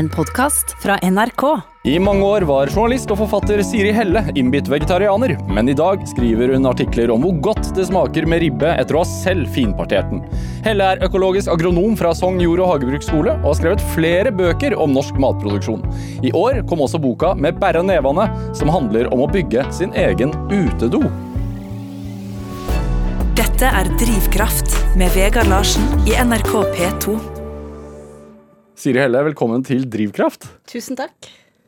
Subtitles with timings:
[0.00, 1.42] En podkast fra NRK.
[1.84, 6.54] I mange år var journalist og forfatter Siri Helle innbitt vegetarianer, men i dag skriver
[6.54, 10.22] hun artikler om hvor godt det smaker med ribbe etter å ha selv finpartert den.
[10.64, 14.94] Helle er økologisk agronom fra Sogn jord- og hagebruksskole og har skrevet flere bøker om
[14.96, 15.84] norsk matproduksjon.
[16.24, 18.24] I år kom også boka Med bæra nevane,
[18.56, 21.02] som handler om å bygge sin egen utedo.
[23.36, 27.39] Dette er Drivkraft med Vegard Larsen i NRK P2.
[28.80, 30.46] Siri Helle, velkommen til Drivkraft.
[30.70, 31.26] Tusen takk.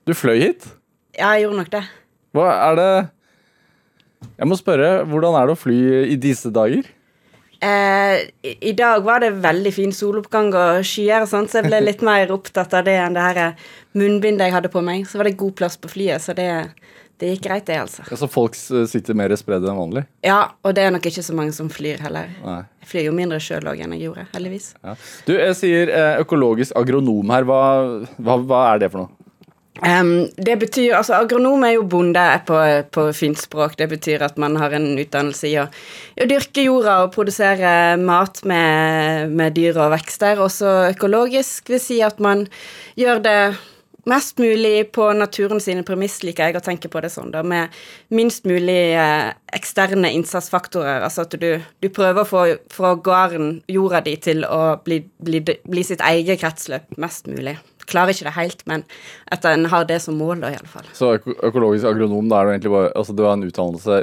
[0.09, 0.64] Du fløy hit.
[1.12, 1.82] Ja, jeg gjorde nok det.
[2.32, 2.86] Hva er det
[4.38, 5.77] Jeg må spørre, hvordan er det å fly
[6.09, 6.88] i disse dager?
[7.60, 11.69] Eh, i, I dag var det veldig fin soloppgang og skyer, og sånt, så jeg
[11.69, 15.05] ble litt mer opptatt av det enn det her munnbindet jeg hadde på meg.
[15.05, 16.48] Så var det god plass på flyet, så det,
[17.20, 18.02] det gikk greit, det, altså.
[18.08, 20.04] Altså Folk sitter mer spredd enn vanlig?
[20.26, 22.32] Ja, og det er nok ikke så mange som flyr heller.
[22.42, 22.60] Nei.
[22.82, 24.72] Jeg flyr jo mindre sjøl òg enn jeg gjorde, heldigvis.
[24.82, 24.96] Ja.
[25.28, 27.46] Du, jeg sier eh, økologisk agronom her.
[27.46, 27.60] Hva,
[28.18, 29.22] hva, hva er det for noe?
[29.80, 32.58] Um, det betyr, altså Agronom er jo bonde på,
[32.92, 33.74] på fint språk.
[33.80, 35.64] Det betyr at man har en utdannelse i å,
[36.14, 40.42] i å dyrke jorda og produsere mat med, med dyr og vekster.
[40.44, 42.44] Også økologisk vil si at man
[43.00, 43.38] gjør det
[44.05, 47.75] mest mulig på naturen sine premiss, liker jeg å tenke på det sånn, da, med
[48.14, 51.05] minst mulig eh, eksterne innsatsfaktorer.
[51.06, 51.50] Altså at du,
[51.83, 56.42] du prøver å få, fra gården, jorda di, til å bli, bli, bli sitt eget
[56.42, 57.59] kretsløp mest mulig.
[57.91, 58.84] Klarer ikke det helt, men
[59.34, 60.89] at en har det som mål, da, iallfall.
[60.97, 64.03] Så øko økologisk agronom, da er det egentlig bare Altså du har en utdannelse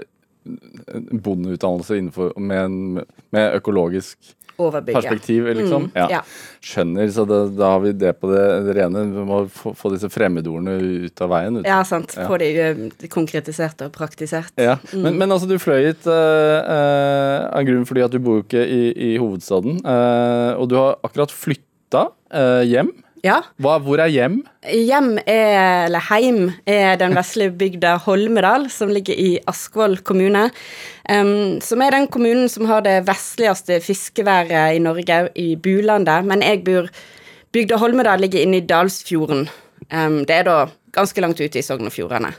[0.95, 4.17] en bondeutdannelse innenfor med, en, med økologisk
[4.59, 4.99] Overbygge.
[4.99, 5.87] perspektiv, liksom?
[5.89, 6.19] Mm, ja.
[6.61, 9.05] Skjønner, så da, da har vi det på det, det rene.
[9.15, 10.75] Vi må få, få disse fremmedordene
[11.07, 11.61] ut av veien.
[11.61, 11.67] Ut.
[11.69, 12.13] Ja, sant.
[12.19, 12.27] Ja.
[12.27, 14.51] Få det eh, konkretisert og praktisert.
[14.59, 15.01] Ja, Mm.
[15.03, 18.45] men, men altså du fløy hit uh, uh, av grunn fordi at du bor jo
[18.45, 18.81] ikke i,
[19.13, 19.79] i hovedstaden.
[19.85, 22.07] Uh, og du har akkurat flytta
[22.69, 22.91] hjem.
[23.25, 23.41] Ja.
[23.59, 24.39] Hva, hvor er hjem?
[24.63, 26.39] Hjem er, eller heim
[26.69, 30.47] er den vesle bygda Holmedal, som ligger i Askvoll kommune.
[31.09, 36.27] Um, som er den kommunen som har det vestligste fiskeværet i Norge, i Bulandet.
[36.29, 36.89] Men jeg bor
[37.51, 39.47] Bygda Holmedal ligger inne i Dalsfjorden.
[39.89, 40.57] Um, det er da
[40.95, 42.31] ganske langt ute i Sogn og Fjordane.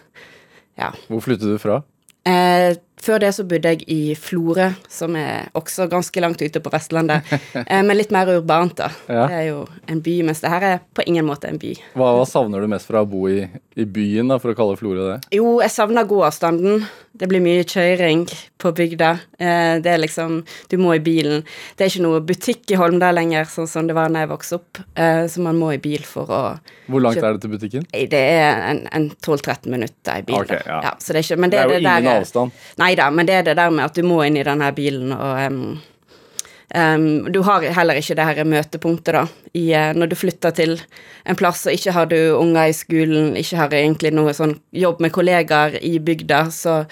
[0.78, 0.94] Ja.
[1.10, 1.82] Hvor flyttet du fra?
[2.28, 6.72] Eh, før det så bodde jeg i Florø, som er også ganske langt ute på
[6.74, 7.26] Vestlandet.
[7.70, 8.88] Eh, men litt mer urbant, da.
[9.10, 9.26] Ja.
[9.30, 9.58] Det er jo
[9.90, 11.74] en by, mens det her er på ingen måte en by.
[11.98, 13.42] Hva, hva savner du mest fra å bo i,
[13.78, 15.18] i byen, da, for å kalle Florø det?
[15.36, 16.84] Jo, jeg savner gåavstanden.
[17.20, 18.22] Det blir mye kjøring
[18.62, 19.10] på bygda.
[19.40, 20.38] Eh, det er liksom
[20.70, 21.42] Du må i bilen.
[21.76, 24.60] Det er ikke noe butikk i Holmdal lenger, sånn som det var da jeg vokste
[24.60, 24.80] opp.
[24.94, 26.40] Eh, så man må i bil for å
[26.90, 27.86] Hvor langt er det til butikken?
[27.90, 30.38] Det er en, en 12-13 minutter i bil.
[30.38, 30.80] Ok, ja.
[30.86, 30.94] ja.
[31.02, 32.62] så det er ikke Men Det det, er jo det ingen der- avstand.
[32.80, 34.74] Nei da, men det er det der med at du må inn i den her
[34.76, 35.60] bilen, og um,
[36.74, 40.76] um, du har heller ikke det her møtepunktet, da, i, uh, når du flytter til
[41.24, 45.02] en plass, og ikke har du unger i skolen, ikke har egentlig noe sånn jobb
[45.04, 46.82] med kollegaer i bygda, så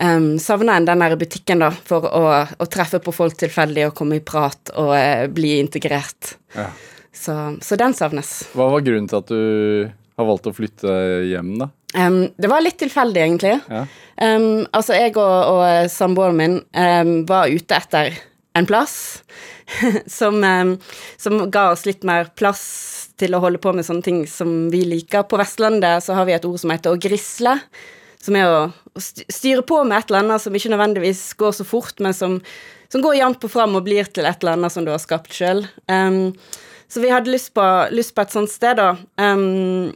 [0.00, 2.24] um, savner en den der butikken, da, for å,
[2.58, 6.36] å treffe på folk tilfeldig og komme i prat og uh, bli integrert.
[6.56, 6.70] Ja.
[7.12, 8.38] Så, så den savnes.
[8.56, 10.94] Hva var grunnen til at du har valgt å flytte
[11.28, 11.68] hjem, da?
[11.94, 13.56] Em, det var litt tilfeldig, egentlig.
[13.68, 13.86] Ja.
[14.22, 18.12] Um, altså, jeg og, og samboeren min um, var ute etter
[18.56, 19.22] en plass
[20.18, 20.76] som, um,
[21.20, 22.62] som ga oss litt mer plass
[23.20, 25.26] til å holde på med sånne ting som vi liker.
[25.28, 27.56] På Vestlandet så har vi et ord som heter å grisle,
[28.22, 31.66] som er å, å styre på med et eller annet som ikke nødvendigvis går så
[31.66, 32.38] fort, men som,
[32.92, 35.34] som går jevnt på fram og blir til et eller annet som du har skapt
[35.36, 35.64] sjøl.
[35.90, 36.34] Um,
[36.92, 37.64] så vi hadde lyst på,
[37.94, 38.94] lyst på et sånt sted, da.
[39.16, 39.92] Um,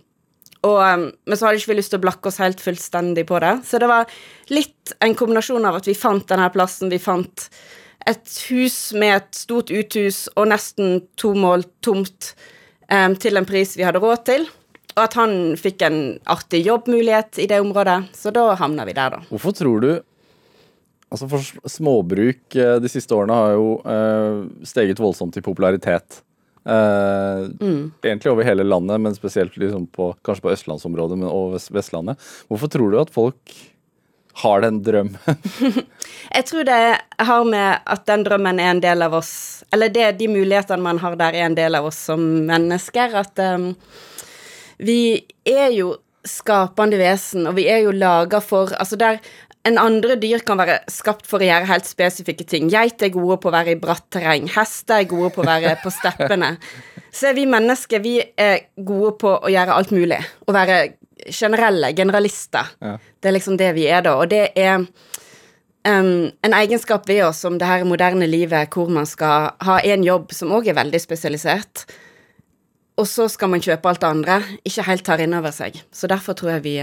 [0.67, 3.41] og, um, men så hadde ikke vi lyst til å blakke oss helt fullstendig på
[3.45, 3.55] det.
[3.69, 4.11] Så det var
[4.53, 6.91] litt en kombinasjon av at vi fant denne plassen.
[6.93, 7.47] Vi fant
[8.07, 12.35] et hus med et stort uthus og nesten to mål tomt
[12.91, 14.49] um, til en pris vi hadde råd til.
[14.97, 16.01] Og at han fikk en
[16.33, 18.01] artig jobbmulighet i det området.
[18.17, 19.25] Så da havna vi der, da.
[19.31, 19.91] Hvorfor tror du
[21.07, 26.19] Altså for Småbruk eh, de siste årene har jo uh, steget voldsomt i popularitet.
[26.67, 27.47] Eh,
[28.03, 32.19] Egentlig over hele landet, men spesielt liksom på, kanskje på østlandsområdet men og vest Vestlandet.
[32.51, 33.55] Hvorfor tror du at folk
[34.43, 35.19] har den drømmen?
[36.37, 36.81] Jeg tror det
[37.29, 40.99] har med at den drømmen er en del av oss Eller det, de mulighetene man
[41.01, 43.15] har der, er en del av oss som mennesker.
[43.17, 43.71] At um,
[44.83, 45.95] vi er jo
[46.27, 49.21] skapende vesen, og vi er jo laga for Altså der
[49.67, 52.69] en andre dyr kan være skapt for å gjøre helt spesifikke ting.
[52.71, 54.47] Geit er gode på å være i bratt terreng.
[54.55, 56.55] Hester er gode på å være på steppene.
[57.17, 60.21] Så vi mennesker vi er gode på å gjøre alt mulig.
[60.47, 60.79] Å være
[61.33, 62.75] generelle, generalister.
[62.85, 62.97] Ja.
[63.21, 64.17] Det er liksom det vi er da.
[64.21, 69.09] Og det er um, en egenskap ved oss som det her moderne livet hvor man
[69.09, 71.87] skal ha en jobb som òg er veldig spesialisert.
[72.97, 75.77] og så skal man kjøpe alt det andre, ikke helt tar inn over seg.
[75.93, 76.77] Så derfor tror jeg vi,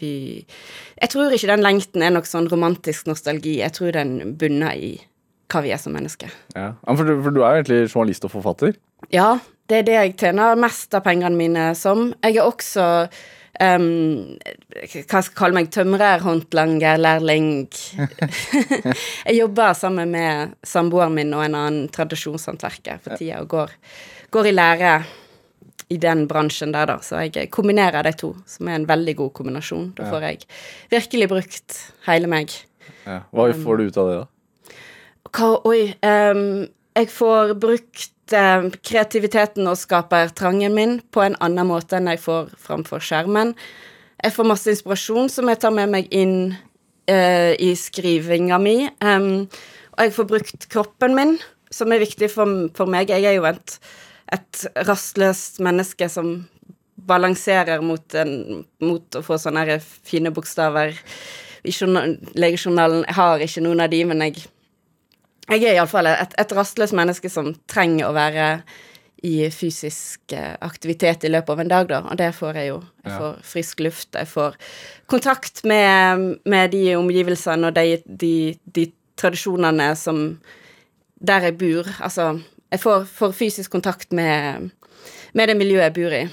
[0.00, 0.14] vi
[1.00, 3.58] Jeg tror ikke den lengten er noe sånn romantisk nostalgi.
[3.62, 4.96] Jeg tror den bunner i
[5.52, 6.32] hva vi er som mennesker.
[6.56, 8.74] Ja, For, du, for du er egentlig journalist og forfatter?
[9.14, 9.36] Ja,
[9.70, 12.10] det er det jeg tjener mest av pengene mine som.
[12.24, 12.86] Jeg er også
[13.60, 14.36] um,
[14.76, 17.50] hva skal jeg kalle meg, tømrer, håndlanger, lærling.
[19.28, 23.76] jeg jobber sammen med samboeren min og en annen tradisjonshåndverker for tida og går,
[24.34, 24.96] går, i lære
[25.92, 26.96] i den bransjen der, da.
[27.04, 29.92] Så jeg kombinerer de to, som er en veldig god kombinasjon.
[29.98, 30.48] Da får jeg
[30.90, 31.78] virkelig brukt
[32.08, 32.54] hele meg.
[33.06, 33.20] Ja.
[33.30, 34.26] Hva får du ut av det, da?
[35.36, 36.66] Hva, oi um,
[36.96, 42.54] Jeg får brukt um, kreativiteten og skapertrangen min på en annen måte enn jeg får
[42.62, 43.52] framfor skjermen.
[44.22, 48.78] Jeg får masse inspirasjon som jeg tar med meg inn uh, i skrivinga mi.
[49.04, 49.46] Um,
[49.96, 51.36] og jeg får brukt kroppen min,
[51.72, 53.12] som er viktig for, for meg.
[53.12, 53.78] Jeg er jo et,
[54.32, 56.46] et rastløst menneske som
[57.06, 60.96] balanserer mot, en, mot å få sånne fine bokstaver
[61.66, 61.72] i
[62.34, 63.04] legejournalen.
[63.06, 64.46] Jeg har ikke noen av de, men jeg
[65.46, 68.48] jeg er iallfall et, et rastløst menneske som trenger å være
[69.26, 72.80] i fysisk eh, aktivitet i løpet av en dag, da, og det får jeg jo.
[73.06, 74.58] Jeg får frisk luft, jeg får
[75.10, 78.34] kontakt med, med de omgivelsene og de, de,
[78.64, 80.38] de, tradisjonene som
[81.16, 81.86] Der jeg bor.
[82.04, 82.42] Altså,
[82.72, 84.72] jeg får, får fysisk kontakt med,
[85.32, 86.24] med, det miljøet jeg bor i,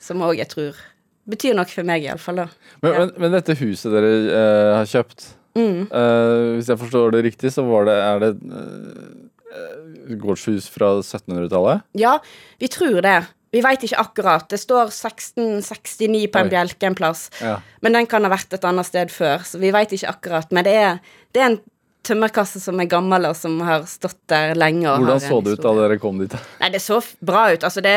[0.00, 0.80] som òg jeg tror
[1.28, 2.40] betyr noe for meg, iallfall.
[2.82, 2.98] Men, ja.
[2.98, 5.88] men, men, dette huset dere uh, har kjøpt Mm.
[5.92, 11.84] Uh, hvis jeg forstår det riktig, så var det, er det uh, gårdshus fra 1700-tallet?
[12.00, 12.16] Ja,
[12.60, 13.18] vi tror det.
[13.52, 14.46] Vi veit ikke akkurat.
[14.48, 16.52] Det står 1669 på en Oi.
[16.54, 17.26] bjelke en plass.
[17.44, 17.58] Ja.
[17.84, 20.54] Men den kan ha vært et annet sted før, så vi veit ikke akkurat.
[20.56, 21.02] Men det er,
[21.36, 21.60] det er en
[22.06, 24.88] tømmerkasse som er gammel, og som har stått der lenge.
[24.90, 26.36] Hvordan så det ut da dere kom dit?
[26.60, 27.64] Nei, Det så bra ut.
[27.64, 27.96] Altså, det,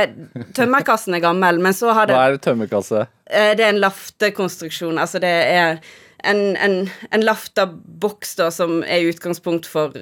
[0.57, 3.06] tømmerkassen er gammel, men så har det Hva er tømmerkasse?
[3.25, 5.00] Eh, det er en laftekonstruksjon.
[5.02, 5.80] Altså, det er
[6.25, 6.75] en, en,
[7.12, 9.96] en lafta boks da, som er utgangspunkt for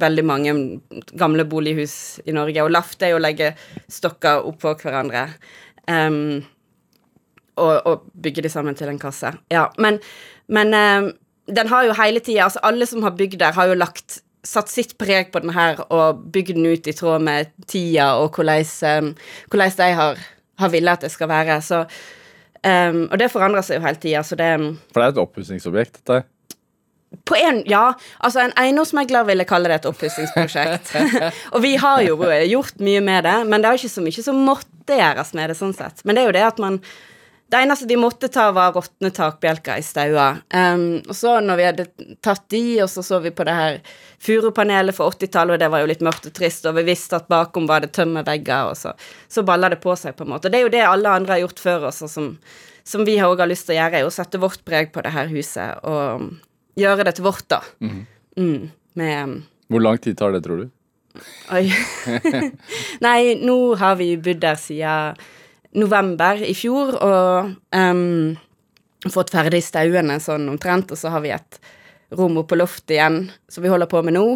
[0.00, 0.54] veldig mange
[1.18, 2.62] gamle bolighus i Norge.
[2.64, 3.52] Og laft er jo å legge
[3.90, 5.28] stokker oppå hverandre
[5.86, 6.40] um,
[7.60, 9.32] og, og, bygge de sammen til en kasse.
[9.52, 10.00] Ja, men,
[10.50, 11.10] men um,
[11.46, 14.70] den har jo hele tida Altså, alle som har bygd der, har jo lagt satt
[14.72, 18.64] sitt preg på den her og bygd den ut i tråd med tida og hvordan,
[19.04, 19.10] um,
[19.52, 20.22] hvordan de har,
[20.62, 21.60] har villet at det skal være.
[21.64, 21.84] Så
[22.60, 24.50] Um, og det forandrer seg jo hele tida, så det
[24.92, 26.26] For det er et oppussingsobjekt, dette?
[27.26, 27.94] På en, ja.
[28.20, 30.92] Altså, en eiendomsmegler ville kalle det et oppussingsprosjekt.
[31.54, 34.26] og vi har jo gjort mye med det, men det er jo ikke så mye
[34.26, 36.04] som måtte gjøres med det, sånn sett.
[36.04, 36.78] Men det er jo det at man
[37.50, 40.28] det eneste de måtte ta, var råtne takbjelker i staua.
[40.54, 41.86] Um, og så, når vi hadde
[42.22, 43.78] tatt de, og så så vi på det her
[44.22, 47.26] furupanelet for 80-tallet, og det var jo litt mørkt og trist, og vi visste at
[47.32, 48.92] bakom var det tømmervegger, og så,
[49.26, 50.46] så balla det på seg, på en måte.
[50.46, 52.28] Og Det er jo det alle andre har gjort før oss, og som,
[52.86, 55.14] som vi òg har lyst til å gjøre, er å sette vårt preg på det
[55.16, 56.30] her huset, og
[56.78, 57.64] gjøre det til vårt, da.
[57.82, 58.04] Mm.
[58.38, 59.34] Mm, med
[59.66, 60.70] Hvor lang tid tar det, tror du?
[61.50, 61.66] Oi.
[63.06, 65.18] Nei, nå har vi bodd der siden
[65.76, 68.36] november i fjor og um,
[69.10, 71.60] fått ferdig stauene sånn omtrent, og så har vi et
[72.18, 74.26] rom oppe på loftet igjen som vi holder på med nå.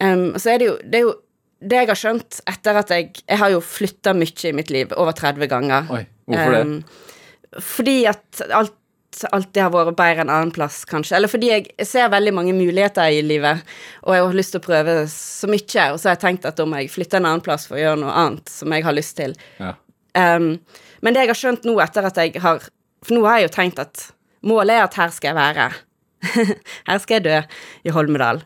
[0.00, 1.14] Um, og så er det jo det, er jo
[1.60, 4.92] det jeg har skjønt etter at jeg Jeg har jo flytta mye i mitt liv,
[4.96, 5.88] over 30 ganger.
[5.92, 6.66] Oi, hvorfor det?
[6.66, 8.76] Um, fordi at alt
[9.34, 11.16] alltid har vært bedre en annen plass, kanskje.
[11.18, 13.64] Eller fordi jeg ser veldig mange muligheter i livet,
[14.06, 15.86] og jeg har lyst til å prøve så mye.
[15.90, 18.00] Og så har jeg tenkt at om jeg flytter en annen plass for å gjøre
[18.04, 19.74] noe annet som jeg har lyst til, ja.
[20.14, 20.58] Um,
[21.00, 22.64] men det jeg har skjønt nå etter at jeg har
[23.06, 24.10] For nå har jeg jo tenkt at
[24.44, 25.68] målet er at her skal jeg være.
[26.88, 27.38] her skal jeg dø
[27.88, 28.42] i Holmedal.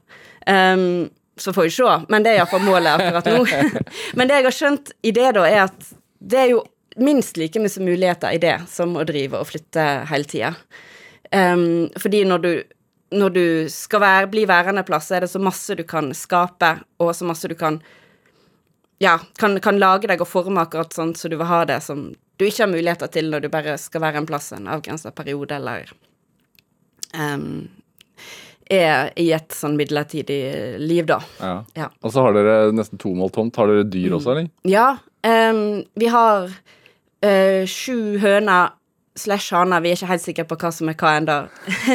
[0.46, 3.80] Um, så får vi se, men det er iallfall målet akkurat nå.
[4.18, 5.88] men det jeg har skjønt i det, da, er at
[6.22, 6.62] det er jo
[7.02, 10.52] minst like mye muligheter i det som å drive og flytte hele tida.
[11.34, 12.52] Um, fordi når du,
[13.18, 16.76] når du skal være, bli værende plass, så er det så masse du kan skape,
[17.02, 17.80] og så masse du kan
[18.98, 22.12] ja, kan, kan, lage deg og forme akkurat sånn som du vil ha det, som
[22.38, 25.56] du ikke har muligheter til når du bare skal være en plass en avgrensa periode,
[25.56, 25.90] eller
[27.18, 27.66] um,
[28.70, 30.38] er i et sånn midlertidig
[30.80, 31.20] liv, da.
[31.40, 31.56] Ja.
[31.76, 31.90] ja.
[32.02, 33.58] Og så har dere nesten to mål tomt.
[33.60, 34.48] Har dere dyr også, eller?
[34.68, 34.94] Ja.
[35.24, 38.72] Um, vi har uh, sju høner
[39.14, 41.36] slash haner, vi er ikke helt sikre på hva som er hva ennå.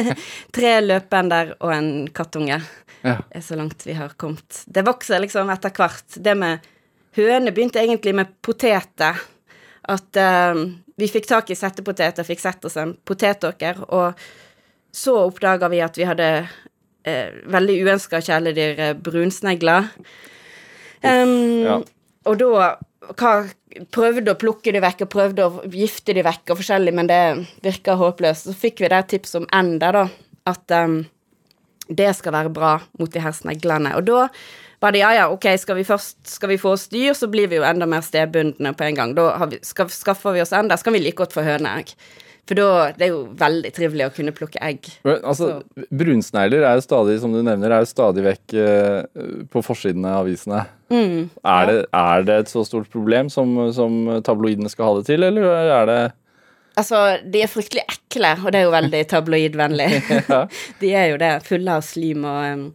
[0.56, 2.62] Tre løpender og en kattunge.
[3.00, 3.16] Ja.
[3.32, 4.62] er så langt vi har kommet.
[4.66, 6.18] Det vokser liksom etter hvert.
[6.20, 6.66] Det med
[7.18, 9.18] Høne begynte egentlig med poteter.
[9.90, 10.60] At uh,
[11.00, 14.20] vi fikk tak i settepoteter, fikk sett oss en potetåker, og
[14.94, 19.88] så oppdaga vi at vi hadde uh, veldig uønska kjæledyr, uh, brunsnegler.
[21.02, 21.80] Um, ja.
[22.28, 22.74] Og da
[23.16, 23.32] hva,
[23.94, 27.22] prøvde å plukke de vekk og prøvde å gifte de vekk og forskjellig, men det
[27.64, 28.50] virka håpløst.
[28.50, 30.04] Så fikk vi der tips om enda, da.
[30.50, 31.00] At um,
[31.90, 33.96] det skal være bra mot de her sneglene.
[33.98, 34.26] Og da
[34.80, 37.50] var det ja, ja, ok, skal vi først skal vi få oss dyr, så blir
[37.50, 39.14] vi jo enda mer stedbundne på en gang.
[39.18, 41.92] Da vi, skal, skaffer vi oss enda, så kan vi like godt få høneegg.
[42.48, 42.68] For da
[42.98, 44.88] det er jo veldig trivelig å kunne plukke egg.
[45.06, 45.60] Men, altså,
[45.94, 50.24] Brunsnegler er jo stadig, som du nevner, er jo stadig vekk eh, på forsidene av
[50.24, 50.64] avisene.
[50.90, 55.06] Mm, Er, det, er det et så stort problem som, som tabloidene skal ha det
[55.12, 56.00] til, eller er det
[56.80, 59.88] Altså, de er fryktelig ekle, og det er jo veldig tabloidvennlig.
[60.30, 60.40] Ja.
[60.80, 62.66] de er jo det, fulle av slim og um,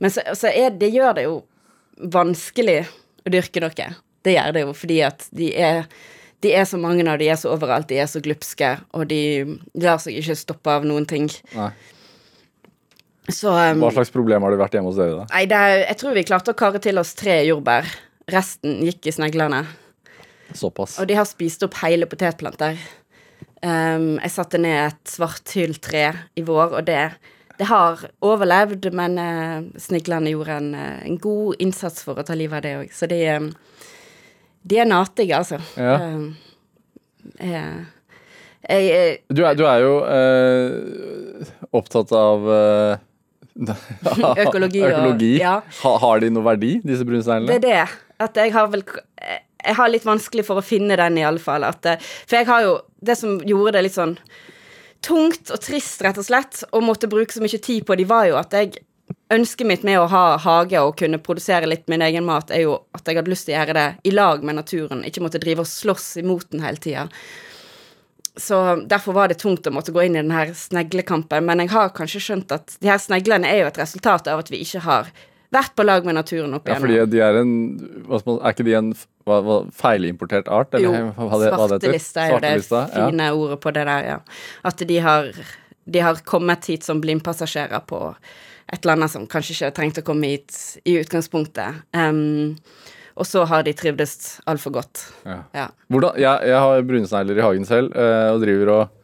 [0.00, 1.34] Men så, så er, det gjør det jo
[2.00, 2.82] vanskelig
[3.26, 3.90] å dyrke noe.
[4.20, 5.84] Det gjør det jo fordi at de er
[6.40, 9.58] de er så mange av de er så overalt, de er så glupske, og de
[9.76, 11.28] lar seg ikke stoppe av noen ting.
[11.52, 11.68] Nei.
[13.30, 15.26] Så um, Hva slags problem har det vært hjemme hos dere, da?
[15.34, 17.90] Nei, det er, jeg tror vi klarte å kare til oss tre jordbær.
[18.32, 19.60] Resten gikk i sneglene.
[20.56, 20.96] Såpass.
[20.98, 22.80] Og de har spist opp hele potetplanter.
[23.60, 26.06] Um, jeg satte ned et svarthylltre
[26.40, 27.04] i vår, og det,
[27.60, 32.32] det har overlevd, men uh, sniglene gjorde en, uh, en god innsats for å ta
[32.38, 32.92] livet av det òg.
[32.96, 33.50] Så de, um,
[34.64, 35.58] de er natige, altså.
[35.76, 35.98] Ja.
[37.40, 43.06] Jeg, jeg, Du er, du er jo eh, opptatt av eh,
[44.44, 45.54] Økologi og- ja.
[45.82, 47.48] Ha, har de noe verdi, disse brunsteinene?
[47.50, 47.98] Det er det.
[48.20, 48.84] At jeg har vel
[49.20, 51.64] Jeg har litt vanskelig for å finne den, i alle fall.
[51.68, 54.16] At, eh, for jeg har jo Det som gjorde det litt sånn
[55.04, 58.30] tungt og trist, rett og slett, og måtte bruke så mye tid på de, var
[58.30, 58.80] jo at jeg
[59.30, 62.76] Ønsket mitt med å ha hage og kunne produsere litt min egen mat, er jo
[62.94, 65.62] at jeg hadde lyst til å gjøre det i lag med naturen, ikke måtte drive
[65.62, 67.04] og slåss imot den hele tida.
[68.38, 68.58] Så
[68.90, 71.46] derfor var det tungt å måtte gå inn i den her sneglekampen.
[71.46, 74.50] Men jeg har kanskje skjønt at de her sneglene er jo et resultat av at
[74.50, 75.10] vi ikke har
[75.54, 77.54] vært på lag med naturen opp Ja, fordi de er en
[78.06, 78.92] Er ikke de en
[79.30, 80.76] hva, hva, feilimportert art?
[80.82, 81.56] Jo, Eller, heter?
[81.56, 83.34] svarteliste er jo det fine ja.
[83.38, 84.20] ordet på det der, ja.
[84.66, 85.32] At de har,
[85.86, 88.04] de har kommet hit som blindpassasjerer på
[88.70, 90.54] et eller annet som kanskje ikke trengte å komme hit
[90.86, 91.82] i utgangspunktet.
[91.96, 92.58] Um,
[93.18, 95.02] og så har de trivdes altfor godt.
[95.26, 95.40] Ja.
[95.56, 95.66] Ja.
[95.90, 98.99] Hvordan, jeg, jeg har brunsnegler i hagen selv, eh, og driver og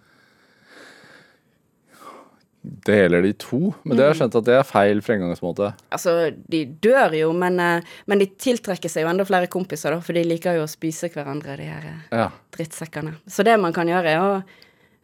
[2.87, 3.73] deler de to.
[3.85, 5.71] Men det har jeg skjønt at det er feil fremgangsmåte.
[5.95, 6.17] Altså,
[6.51, 10.17] de dør jo, men, eh, men de tiltrekker seg jo enda flere kompiser, da, for
[10.19, 12.29] de liker jo å spise hverandre, de her eh, Ja.
[12.57, 13.17] drittsekkene.
[13.31, 14.37] Så det man kan gjøre, er å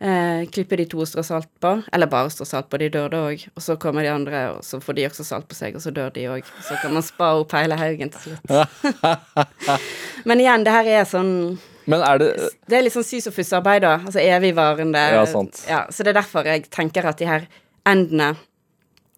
[0.03, 3.09] eh, klippe de to og strå salt på, eller bare strå salt på, de dør
[3.13, 3.45] da òg.
[3.55, 5.93] Og så kommer de andre, og så får de også salt på seg, og så
[5.95, 6.43] dør de òg.
[6.67, 9.23] Så kan man spa opp hele haugen til slutt.
[10.29, 11.33] Men igjen, det her er sånn
[11.87, 12.31] Men er det
[12.69, 13.97] Det er litt sånn sysofusarbeid, da.
[14.07, 15.03] Altså evigvarende.
[15.17, 15.65] Ja, sant.
[15.69, 17.47] Ja, så det er derfor jeg tenker at de her
[17.89, 18.35] endene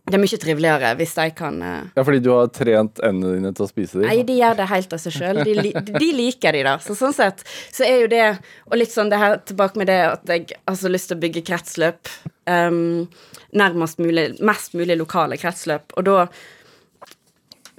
[0.06, 3.52] Det er mye triveligere hvis de kan eh, Ja, fordi du har trent endene dine
[3.56, 4.08] til å spise dem?
[4.08, 5.42] Nei, de gjør det helt av seg sjøl.
[5.48, 5.72] De, li-
[6.04, 6.74] de liker de, da.
[6.84, 7.40] Så sånn sett
[7.72, 8.24] så er jo det
[8.68, 11.22] Og litt sånn det her tilbake med det at jeg har så lyst til å
[11.24, 12.12] bygge kretsløp.
[12.44, 13.08] Um,
[13.56, 15.92] nærmest mulig Mest mulig lokale kretsløp.
[15.96, 16.26] Og da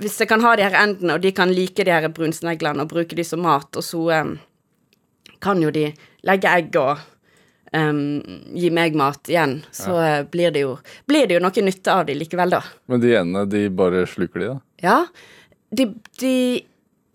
[0.02, 2.90] Hvis jeg kan ha de her endene, og de kan like de her brunsneglene og
[2.92, 4.34] bruke de som mat, og så um,
[5.44, 5.90] kan jo de
[6.26, 7.02] legge egg og
[7.76, 8.00] um,
[8.56, 10.14] gi meg mat igjen, så ja.
[10.32, 10.78] blir, det jo,
[11.10, 12.62] blir det jo noe nytte av de likevel, da.
[12.92, 14.62] Men de endene, de bare sluker de, da?
[14.86, 14.98] Ja,
[15.76, 15.90] de,
[16.22, 16.36] de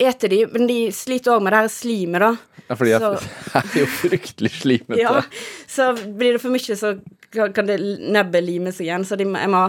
[0.01, 2.61] eter de, men de sliter òg med det her slimet, da.
[2.71, 5.01] Ja, fordi jeg Så- er jo fryktelig slimete.
[5.01, 5.17] Ja,
[5.69, 6.95] så blir det for mye, så
[7.31, 9.05] kan det nebbet lime seg igjen.
[9.07, 9.65] Så de, jeg må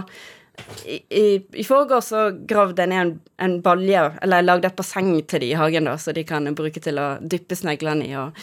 [0.85, 1.25] I, i,
[1.61, 5.43] i forgårs så gravde jeg ned en, en balje, eller jeg lagde et basseng til
[5.43, 8.37] de i hagen, da, så de kan bruke til å dyppe sneglene i og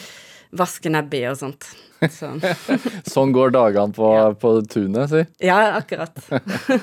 [0.59, 1.69] vaske nebbet i og sånt.
[2.09, 2.31] Så,
[3.13, 5.25] Sånn går dagene på, på tunet, si.
[5.45, 6.15] ja, akkurat.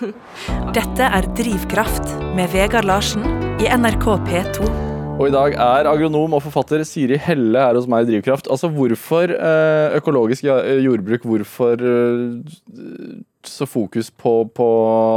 [0.77, 3.25] Dette er Drivkraft med Vegard Larsen
[3.57, 4.86] i NRK P2.
[5.17, 8.51] Og i dag er agronom og forfatter Siri Helle her hos meg i Drivkraft.
[8.53, 14.67] Altså hvorfor eh, økologisk jordbruk, hvorfor eh, så fokus på, på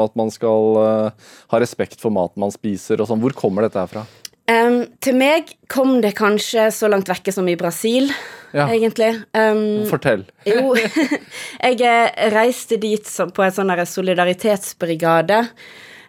[0.06, 3.20] at man skal eh, ha respekt for maten man spiser og sånn.
[3.20, 4.06] Hvor kommer dette her fra?
[4.50, 8.08] Um, til meg kom det kanskje så langt vekke som i Brasil,
[8.56, 8.66] Ja.
[8.72, 9.12] egentlig.
[9.36, 10.24] Um, Fortell.
[10.48, 10.74] Jo,
[11.68, 13.04] jeg eh, reiste dit
[13.36, 15.44] på en sånn solidaritetsbrigade.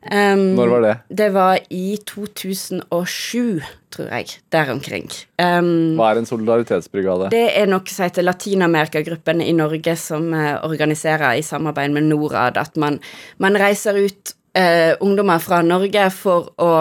[0.01, 0.95] Um, Når var det?
[1.13, 3.61] Det var i 2007,
[3.93, 4.31] tror jeg.
[4.53, 5.11] Der omkring.
[5.37, 7.29] Um, Hva er en solidaritetsbrigade?
[7.35, 12.57] det er noe som heter Latinamerikagruppen i Norge, som eh, organiserer i samarbeid med Norad,
[12.57, 12.97] at man,
[13.39, 16.75] man reiser ut uh, ungdommer fra Norge for å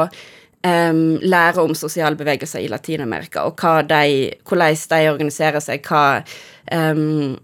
[0.60, 6.20] Um, lære om sosiale bevegelser i Latin-Amerika, og de, hvordan de organiserer seg, hva
[6.76, 7.38] um,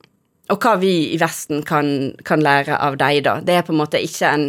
[0.52, 3.38] og hva vi i Vesten kan, kan lære av dem, da.
[3.40, 4.46] Det er på en måte ikke en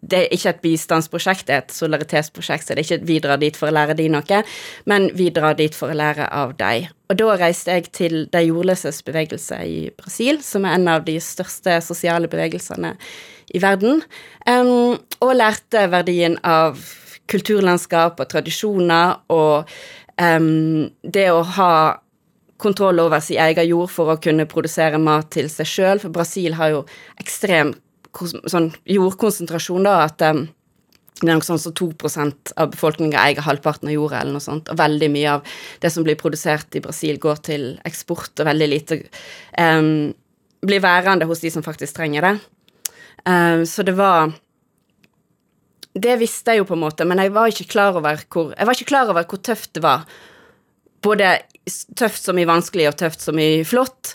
[0.00, 3.40] det er ikke et bistandsprosjekt, det er et solidaritetsprosjekt, så det er ikke vi drar
[3.40, 4.40] dit for å lære de noe,
[4.88, 6.88] men vi drar dit for å lære av dem.
[7.10, 11.18] Og da reiste jeg til De jordløses bevegelse i Brasil, som er en av de
[11.20, 12.94] største sosiale bevegelsene
[13.52, 14.00] i verden,
[14.46, 16.78] um, og lærte verdien av
[17.30, 19.68] kulturlandskap og tradisjoner og
[20.16, 21.74] um, det å ha
[22.60, 26.56] kontroll over sin egen jord for å kunne produsere mat til seg sjøl, for Brasil
[26.58, 26.82] har jo
[27.20, 27.74] ekstrem
[28.14, 30.46] sånn jordkonsentrasjon, da, at um,
[31.20, 34.70] det er noe sånn som 2% av befolkninga eier halvparten av jorda, eller noe sånt.
[34.72, 38.68] Og veldig mye av det som blir produsert i Brasil, går til eksport, og veldig
[38.70, 39.02] lite
[39.60, 40.10] um,
[40.64, 42.34] blir værende hos de som faktisk trenger det.
[43.26, 44.32] Um, så det var
[45.92, 48.66] Det visste jeg jo på en måte, men jeg var ikke klar over hvor Jeg
[48.66, 50.06] var ikke klar over hvor tøft det var.
[51.02, 51.40] Både
[51.98, 54.14] tøft som i vanskelig, og tøft som i flott.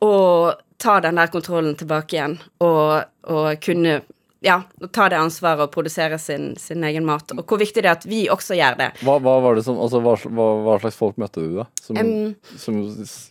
[0.00, 4.00] Og ta den der kontrollen tilbake igjen, og, og kunne
[4.40, 7.32] ja, ta det ansvaret og produsere sin, sin, egen mat.
[7.36, 8.90] Og hvor viktig det er at vi også gjør det.
[9.04, 10.16] Hva, hva var det som, altså, hva,
[10.64, 11.66] hva, slags folk møtte du, da?
[11.84, 12.78] Som, um, som,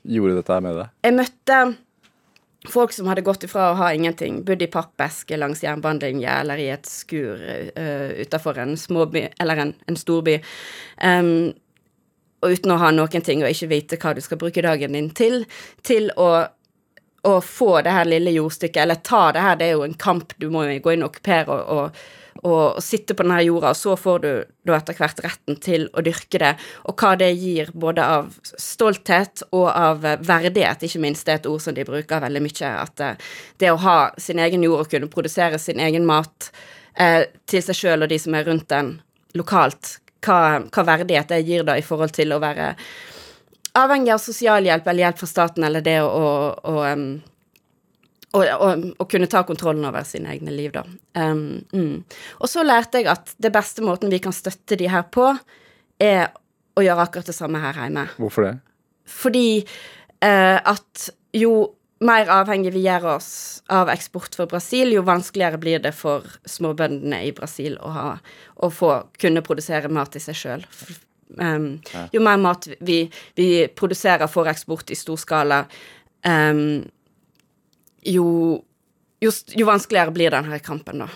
[0.06, 0.92] gjorde dette her med deg?
[1.08, 1.62] Jeg møtte
[2.70, 6.70] folk som hadde gått ifra å ha ingenting, bodd i pappeske langs jernbanelinja eller i
[6.76, 10.38] et skur uh, utafor en småby, eller en, en storby.
[11.02, 11.56] Um,
[12.40, 15.10] og uten å ha noen ting og ikke vite hva du skal bruke dagen din
[15.16, 15.42] til,
[15.84, 16.30] til å
[17.28, 20.34] å få det her lille jordstykket, eller ta det her, det er jo en kamp,
[20.38, 22.00] du må jo gå inn og okkupere og, og,
[22.48, 24.32] og, sitte på denne jorda, og så får du
[24.70, 26.54] da etter hvert retten til å dyrke det,
[26.88, 31.52] og hva det gir både av stolthet og av verdighet, ikke minst, det er et
[31.52, 34.92] ord som de bruker veldig mye, at eh, det å ha sin egen jord og
[34.94, 36.52] kunne produsere sin egen mat
[36.96, 39.00] eh, til seg sjøl og de som er rundt den
[39.38, 42.74] lokalt, hva, hva verdighet det gir da i forhold til å være
[43.84, 46.30] avhengig av sosialhjelp eller hjelp fra staten eller det å,
[46.72, 46.76] å,
[48.38, 50.86] å, å kunne ta kontrollen over sine egne liv, da.
[51.18, 51.96] Um, mm.
[52.40, 55.32] Og så lærte jeg at det beste måten vi kan støtte de her på,
[56.00, 56.30] er
[56.80, 58.06] å gjøre akkurat det samme her hjemme.
[58.20, 58.56] Hvorfor det?
[59.10, 59.48] Fordi
[60.24, 61.54] uh, at jo
[62.00, 63.32] mer avhengig vi gjør oss
[63.72, 68.08] av eksport for Brasil, jo vanskeligere blir det for småbøndene i Brasil å, ha,
[68.56, 70.66] å få kunne produsere mat i seg sjøl.
[71.38, 71.68] Um.
[72.12, 73.04] Jo mer mat vi,
[73.38, 75.60] vi, produserer for eksport i stor skala,
[76.26, 76.82] um,
[78.02, 78.26] jo,
[79.22, 81.10] jo, jo, vanskeligere blir denne kampen, da.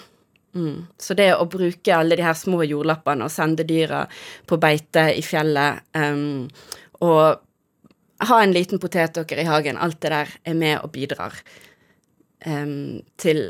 [0.53, 0.83] Mm.
[1.01, 4.03] Så det å bruke alle de her små jordlappene og sende dyra
[4.45, 6.45] på beite i fjellet um,
[7.01, 7.41] og
[8.23, 11.41] ha en liten potetåker i hagen, alt det der er med og bidrar
[12.43, 13.45] til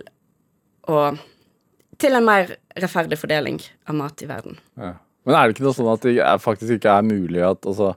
[0.87, 1.03] å
[2.03, 4.57] Til en mer rettferdig fordeling av mat i verden.
[4.75, 4.95] Ja.
[5.23, 7.93] Men er det ikke noe sånn at det faktisk ikke er mulig at altså,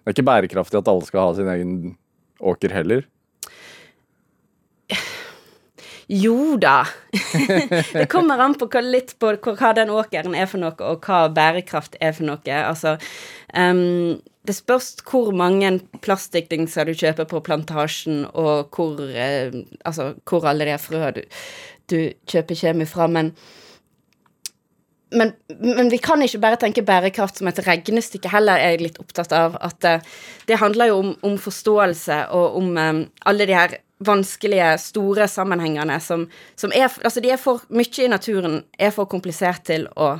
[0.00, 1.74] Det er ikke bærekraftig at alle skal ha sin egen
[2.40, 3.04] åker heller?
[6.10, 6.86] Jo da.
[7.92, 11.94] det kommer an på litt på hva den åkeren er for noe, og hva bærekraft
[12.02, 12.56] er for noe.
[12.56, 12.96] Altså
[13.54, 20.48] um, Det spørs hvor mange plastikkdingser du kjøper på plantasjen, og hvor, uh, altså, hvor
[20.50, 21.22] alle de frøene du,
[21.92, 23.06] du kjøper, kommer fra.
[23.06, 23.30] Men
[25.10, 28.98] men, men, vi kan ikke bare tenke bærekraft som et regnestykke heller, er jeg litt
[29.02, 29.56] opptatt av.
[29.60, 34.72] At uh, det handler jo om, om forståelse og om um, alle de her vanskelige,
[34.80, 39.66] store sammenhengene som, som, er Altså, de er for mye i naturen, er for komplisert
[39.68, 40.14] til å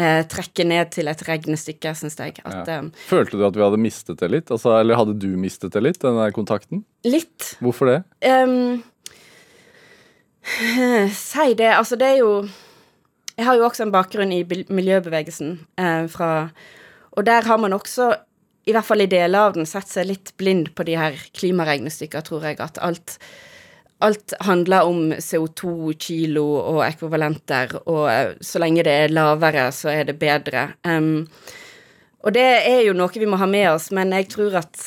[0.00, 2.38] eh, trekke ned til et regnestykke, syns jeg.
[2.44, 2.78] At, ja.
[2.80, 4.52] um, Følte du at vi hadde mistet det litt?
[4.54, 6.86] Altså, eller hadde du mistet det litt, den der kontakten?
[7.04, 7.56] Litt.
[7.60, 7.98] Hvorfor det?
[8.24, 8.80] Um,
[11.12, 11.74] si det.
[11.74, 12.32] Altså, det er jo
[13.38, 16.50] jeg har jo også en bakgrunn i miljøbevegelsen eh, fra
[17.14, 18.12] Og der har man også,
[18.66, 22.22] i hvert fall i deler av den, sett seg litt blind på de her klimaregnestykkene,
[22.26, 22.58] tror jeg.
[22.62, 23.16] At alt,
[24.04, 29.90] alt handler om CO2, kilo og ekvivalenter, og eh, så lenge det er lavere, så
[29.94, 30.68] er det bedre.
[30.86, 31.26] Um,
[32.22, 34.78] og det er jo noe vi må ha med oss, men jeg tror at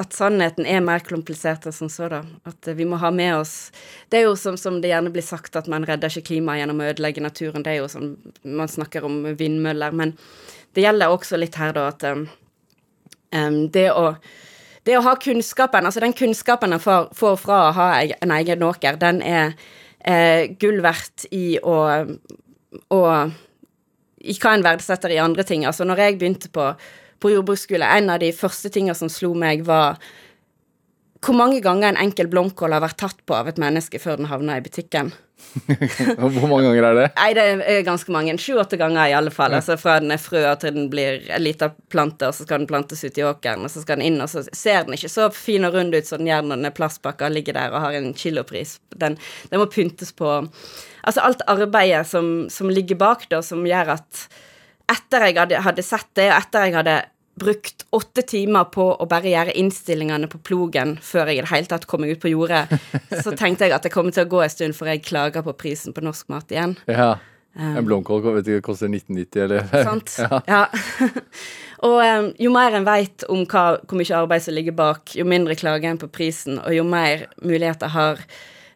[0.00, 2.22] at sannheten er mer komplisert enn som så, da.
[2.48, 3.70] At vi må ha med oss
[4.10, 6.82] Det er jo som, som, det gjerne blir sagt, at man redder ikke klimaet gjennom
[6.82, 7.62] å ødelegge naturen.
[7.62, 10.16] Det er jo som Man snakker om vindmøller, men
[10.74, 14.08] det gjelder også litt her, da, at um, det å
[14.84, 18.98] det å ha kunnskapen, altså den kunnskapen en får fra å ha en egen åker,
[19.00, 19.54] den er
[20.04, 21.78] eh, gull verdt i å,
[22.92, 23.00] å
[24.24, 25.64] I hva en verdsetter i andre ting.
[25.64, 26.66] Altså, når jeg begynte på
[27.24, 29.96] på jordbruksskole, en av de første tingene som slo meg, var
[31.24, 34.28] hvor mange ganger en enkel blomkål har vært tatt på av et menneske før den
[34.28, 35.14] havna i butikken?
[36.18, 37.06] Hvor mange ganger er det?
[37.18, 38.34] Nei, det er ganske mange.
[38.40, 39.52] Sju-åtte ganger i alle fall.
[39.52, 39.60] Ja.
[39.60, 42.70] Altså Fra den er frø til den blir en liten plante, og så skal den
[42.70, 45.28] plantes ut i åkeren, og så skal den inn, og så ser den ikke så
[45.34, 47.84] fin og rund ut som den gjør når den er plastpakka og ligger der og
[47.86, 48.78] har en kilopris.
[48.94, 49.18] Den,
[49.50, 50.32] den, må pyntes på.
[51.02, 54.26] Altså alt arbeidet som, som ligger bak, da, som gjør at
[54.90, 56.98] etter jeg hadde, hadde sett det, og etter jeg hadde
[57.34, 61.70] brukt åtte timer på å bare gjøre innstillingene på plogen før jeg i det hele
[61.70, 62.66] tatt kom meg ut på jordet,
[63.24, 65.56] så tenkte jeg at det kommer til å gå en stund før jeg klager på
[65.58, 66.76] prisen på norsk mat igjen.
[66.90, 67.14] Ja.
[67.54, 69.68] Um, en blomkål vet ikke, koster 1990, eller?
[69.86, 70.16] Sant.
[70.24, 70.40] ja.
[70.48, 70.62] ja.
[71.86, 75.26] og um, jo mer en veit om hva, hvor mye arbeid som ligger bak, jo
[75.28, 78.24] mindre klager en på prisen, og jo mer muligheter har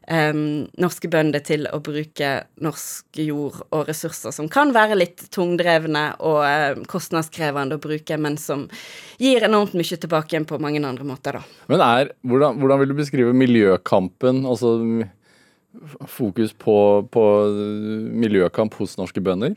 [0.08, 0.40] um,
[0.80, 2.30] norske bønder til å bruke
[2.64, 8.38] norsk jord og ressurser som kan være litt tungdrevne og um, kostnadskrevende å bruke, men
[8.40, 8.66] som
[9.20, 11.62] gir enormt mye tilbake igjen på mange andre måter, da.
[11.70, 14.76] Men er, hvordan, hvordan vil du beskrive miljøkampen, altså
[16.10, 16.76] fokus på,
[17.12, 17.24] på
[18.24, 19.56] miljøkamp hos norske bønder?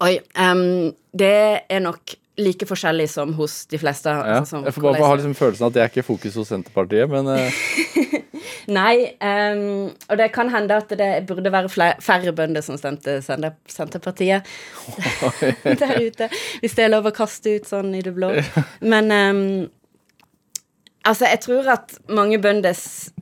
[0.00, 1.36] Oi, um, det
[1.68, 4.12] er nok like forskjellig som hos de fleste.
[4.12, 7.10] Ja, altså, jeg får bare ha liksom følelsen at det er ikke fokus hos Senterpartiet,
[7.10, 8.18] men uh...
[8.70, 11.70] Nei, um, og det kan hende at det burde være
[12.02, 14.46] færre bønder som stemte Senterpartiet
[15.82, 16.28] der ute.
[16.62, 18.32] Hvis det er lov å kaste ut sånn i det blå.
[18.80, 19.40] Men um,
[21.02, 22.76] altså, jeg tror at mange bønder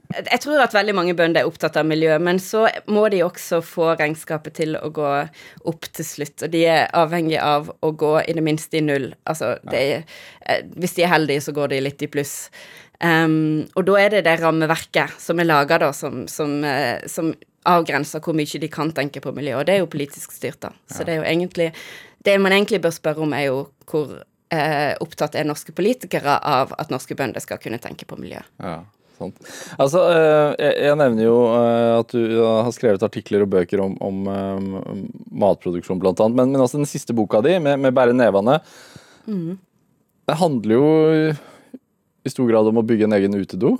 [0.08, 3.60] jeg tror at veldig mange bønder er opptatt av miljø, men så må de også
[3.64, 5.08] få regnskapet til å gå
[5.68, 6.46] opp til slutt.
[6.46, 9.10] Og de er avhengig av å gå i det minste i null.
[9.28, 10.06] Altså, er,
[10.48, 12.48] eh, hvis de er heldige, så går de litt i pluss.
[13.04, 17.34] Um, og da er det det rammeverket som er laga, da, som, som, uh, som,
[17.68, 19.58] avgrenser hvor mye de kan tenke på miljø.
[19.58, 20.72] Og det er jo politisk styrt, da.
[20.88, 21.72] Så det er jo egentlig
[22.24, 26.72] Det man egentlig bør spørre om, er jo hvor uh, opptatt er norske politikere av
[26.78, 28.40] at norske bønder skal kunne tenke på miljø.
[28.58, 28.80] Ja.
[29.18, 29.50] Sant.
[29.76, 31.36] Altså, uh, jeg, nevner jo
[31.98, 34.22] at du har skrevet artikler og bøker om, om
[35.42, 36.38] matproduksjon, blant annet.
[36.38, 38.60] Men, men også den siste boka di, med, med Bære nevene,
[39.26, 39.52] mm.
[40.30, 40.88] det handler jo
[42.28, 43.76] i stor grad om å bygge en egen utedo?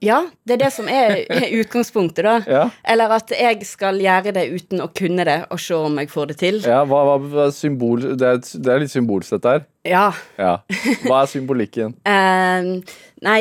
[0.00, 1.18] Ja, det er det som er
[1.60, 2.36] utgangspunktet, da.
[2.48, 2.62] Ja.
[2.88, 6.30] Eller at jeg skal gjøre det uten å kunne det, og se om jeg får
[6.30, 6.60] det til.
[6.64, 9.66] Ja, hva, hva symbol, det, er, det er litt symbolsk, dette her.
[9.84, 10.06] Ja.
[10.40, 10.54] ja.
[11.04, 11.92] Hva er symbolikken?
[12.08, 12.96] uh,
[13.28, 13.40] nei,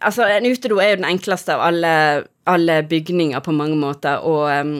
[0.00, 1.94] altså en utedo er jo den enkleste av alle,
[2.48, 4.76] alle bygninger på mange måter, og um,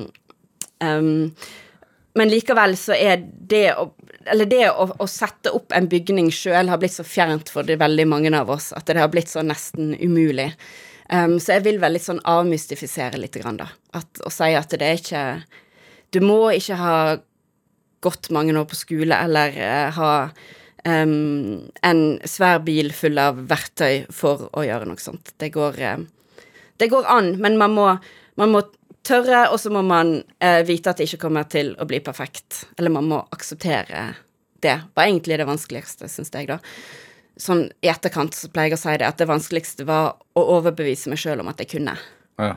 [0.85, 1.31] um,
[2.19, 3.93] Men likevel så er det å
[4.29, 7.79] eller det å, å, sette opp en bygning sjøl har blitt så fjernt for det
[7.81, 10.51] veldig mange av oss at det har blitt så nesten umulig.
[11.09, 13.71] Um, så jeg vil vel litt sånn avmystifisere litt, grann, da.
[13.97, 15.23] At, og si at det er ikke
[16.13, 16.99] Du må ikke ha
[18.05, 20.13] gått mange år på skole eller uh, ha
[20.88, 25.35] um, en svær bil full av verktøy for å gjøre noe sånt.
[25.38, 26.42] Det går, uh,
[26.81, 27.87] det går an, men man må,
[28.40, 28.64] man må
[29.09, 32.66] tørre, og så må man eh, vite at det ikke kommer til å bli perfekt.
[32.79, 34.12] Eller man må akseptere
[34.64, 34.77] det.
[34.94, 36.59] Var egentlig det vanskeligste, syns jeg, da.
[37.38, 41.12] Sånn i etterkant så pleier jeg å si det, at det vanskeligste var å overbevise
[41.12, 41.94] meg sjøl om at jeg kunne.
[42.40, 42.57] Ja.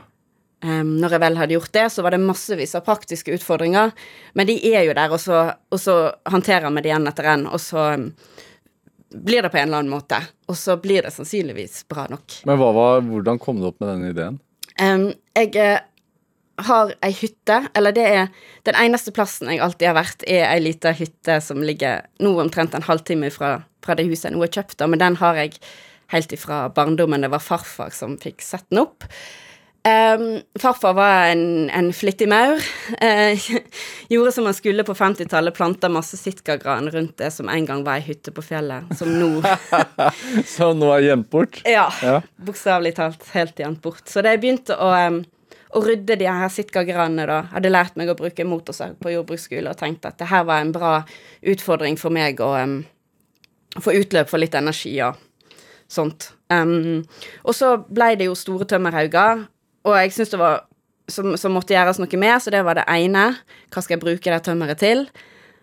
[0.62, 3.90] Um, når jeg vel hadde gjort det, så var det massevis av praktiske utfordringer,
[4.38, 5.40] men de er jo der, og så,
[5.74, 5.96] og så
[6.30, 8.04] håndterer vi det igjen etter en, og så um,
[9.12, 10.20] blir det på en eller annen måte.
[10.46, 12.38] Og så blir det sannsynligvis bra nok.
[12.48, 14.38] Men var, hvordan kom du opp med denne ideen?
[14.78, 15.82] Um, jeg uh,
[16.62, 18.26] har ei hytte, eller det er
[18.68, 22.76] den eneste plassen jeg alltid har vært, er ei lita hytte som ligger nå omtrent
[22.78, 25.56] en halvtime fra, fra det huset jeg nå har kjøpt, men den har jeg
[26.12, 27.24] helt ifra barndommen.
[27.24, 29.06] Det var farfar som fikk sett den opp.
[29.82, 32.62] Um, farfar var en, en flittig maur.
[33.02, 33.48] Uh,
[34.12, 37.98] gjorde som han skulle på 50-tallet, planta masse sitkagran rundt det som en gang var
[37.98, 39.42] ei hytte på fjellet, som nå
[40.54, 41.58] Som nå er gjemt bort?
[41.66, 41.88] Ja.
[42.02, 42.20] ja.
[42.46, 44.04] Bokstavelig talt helt gjemt bort.
[44.06, 45.22] Så da jeg begynte å um,
[45.72, 47.38] å rydde de her sitkagranene, da.
[47.54, 50.72] Hadde lært meg å bruke motorsag på jordbruksskole og tenkte at det her var en
[50.74, 50.94] bra
[51.48, 52.82] utfordring for meg å um,
[53.80, 55.16] få utløp for litt energi og
[55.92, 56.30] sånt.
[56.52, 57.02] Um,
[57.46, 59.46] og så ble det jo store tømmerhauger,
[59.86, 60.62] og jeg syns det var
[61.10, 63.32] som, som, måtte gjøres noe med, så det var det ene.
[63.72, 65.06] Hva skal jeg bruke det tømmeret til?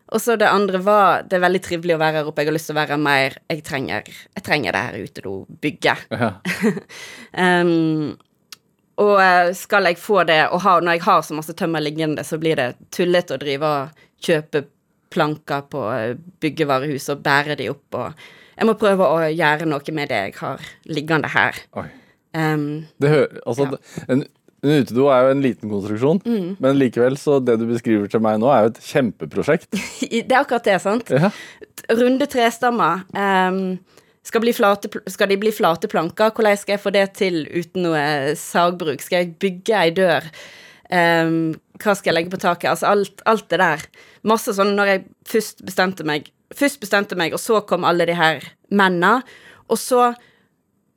[0.09, 2.55] Og så det andre var Det er veldig trivelig å være her oppe, jeg har
[2.55, 6.07] lyst til å være mer Jeg trenger, jeg trenger det her utedobygget.
[6.09, 6.31] Ja.
[7.61, 8.17] um,
[8.99, 12.25] og eh, skal jeg få det, og ha, når jeg har så masse tømmer liggende,
[12.27, 14.65] så blir det tullete å drive og kjøpe
[15.09, 19.95] planker på byggevarehuset, byggevarehus og bære de opp, og jeg må prøve å gjøre noe
[19.95, 21.63] med det jeg har liggende her.
[22.35, 24.03] Um, det hører, altså, ja.
[24.13, 24.23] en,
[24.61, 26.49] en utedo er jo en liten konstruksjon, mm.
[26.61, 29.69] men likevel så det du beskriver til meg nå, er jo et kjempeprosjekt.
[30.11, 31.09] det er akkurat det, sant?
[31.09, 31.31] Ja.
[31.89, 33.05] Runde trestammer.
[33.15, 33.79] Um,
[34.25, 36.33] skal, bli flate, skal de bli flate planker?
[36.35, 39.01] Hvordan skal jeg få det til uten noe sagbruk?
[39.01, 40.29] Skal jeg bygge ei dør?
[40.89, 42.69] Um, hva skal jeg legge på taket?
[42.73, 43.85] Altså alt, alt det der.
[44.27, 48.17] Masse sånn når jeg først bestemte meg, først bestemte meg, og så kom alle de
[48.17, 49.21] her mennene,
[49.69, 50.11] og så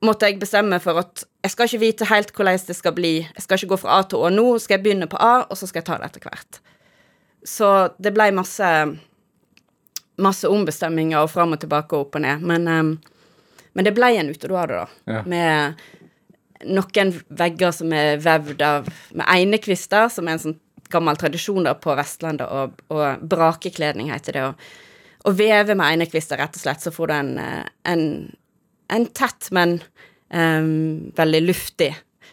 [0.02, 3.14] måtte jeg bestemme for at jeg skal ikke vite helt hvordan det skal bli.
[3.22, 4.46] Jeg skal ikke gå fra A til Å nå.
[4.62, 6.60] Skal jeg begynne på A, og så skal jeg ta det etter hvert.
[7.46, 7.70] Så
[8.02, 8.68] det ble masse
[10.20, 12.44] masse ombestemminger og fram og tilbake og opp og ned.
[12.46, 12.92] Men, ehm,
[13.72, 15.14] men det ble en utedoade, da.
[15.14, 15.22] Ja.
[15.24, 15.74] Med
[16.62, 20.60] noen vegger som er vevd av med einekvister, som er en sånn
[20.92, 24.44] gammel tradisjon da på Vestlandet, og, og brakekledning heter det.
[24.50, 24.54] Og,
[25.26, 28.04] og veve med einekvister, rett og slett, så får du en, eh, en,
[28.92, 29.78] en tett, men
[30.32, 31.92] um, veldig luftig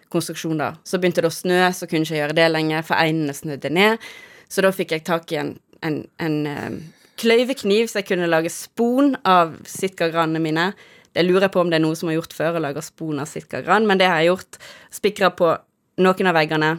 [0.09, 0.73] konstruksjon, da.
[0.83, 3.71] Så begynte det å snø, så kunne jeg ikke gjøre det lenger, for einene snødde
[3.73, 4.05] ned.
[4.49, 5.53] Så da fikk jeg tak i en,
[5.85, 6.79] en, en um,
[7.21, 10.71] kløyvekniv, så jeg kunne lage spon av sitkagranene mine.
[11.17, 13.29] Jeg lurer på om det er noe som har gjort før, å lage spon av
[13.29, 14.59] sitkagran, men det har jeg gjort.
[14.93, 15.53] Spikra på
[16.01, 16.73] noen av veggene.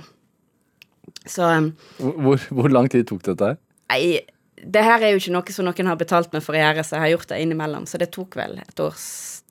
[1.29, 3.55] Så um, Hvor, hvor lang tid tok dette?
[3.91, 4.21] Nei,
[4.65, 6.97] det her er jo ikke noe som noen har betalt meg for å gjøre, så
[6.97, 7.87] jeg har gjort det innimellom.
[7.89, 9.09] Så det tok vel et års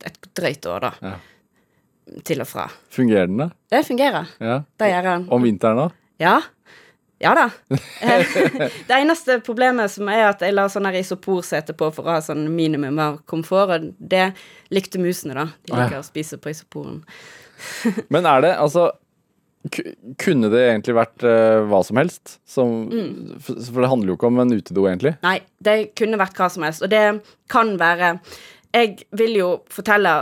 [0.08, 0.92] Et drøyt år, da.
[1.04, 2.20] Ja.
[2.24, 2.70] Til og fra.
[2.96, 3.50] Fungerer den, da?
[3.70, 4.30] Det fungerer.
[4.40, 4.62] Ja.
[4.80, 5.26] Det gjør den.
[5.36, 5.90] Om vinteren, da?
[6.24, 6.38] Ja.
[7.20, 7.50] Ja da.
[8.88, 12.46] Det eneste problemet som er at jeg la sånn isoporsete på for å ha sånn
[12.56, 14.30] minimum av komfort, og det
[14.72, 15.50] likte musene, da.
[15.68, 17.02] De liker å spise på isoporen.
[18.14, 18.88] Men er det altså
[20.24, 22.38] Kunne det egentlig vært uh, hva som helst?
[22.48, 23.40] Som, Mm.
[23.44, 25.18] for, for det handler jo ikke om en utedo, egentlig.
[25.26, 27.04] Nei, det kunne vært hva som helst, og det
[27.52, 28.14] kan være
[28.74, 30.14] Jeg vil jo fortelle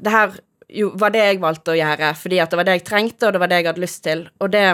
[0.00, 0.34] Det her
[0.70, 3.32] jo, var det jeg valgte å gjøre, fordi at det var det jeg trengte, og
[3.34, 4.20] det var det jeg hadde lyst til.
[4.40, 4.66] Og det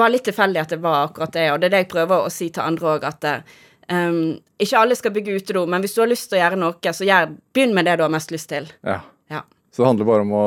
[0.00, 2.30] var litt tilfeldig at det var akkurat det, og det er det jeg prøver å
[2.32, 3.26] si til andre òg, at
[3.92, 6.94] um, ikke alle skal bygge utedo, men hvis du har lyst til å gjøre noe,
[6.96, 8.70] så gjør, begynn med det du har mest lyst til.
[8.88, 9.02] Ja.
[9.28, 10.44] Ja, Så det handler bare om å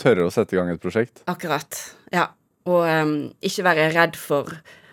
[0.00, 1.22] tørre å sette i gang et prosjekt.
[1.30, 1.78] akkurat.
[2.14, 2.28] Ja.
[2.68, 4.50] Og um, ikke være redd for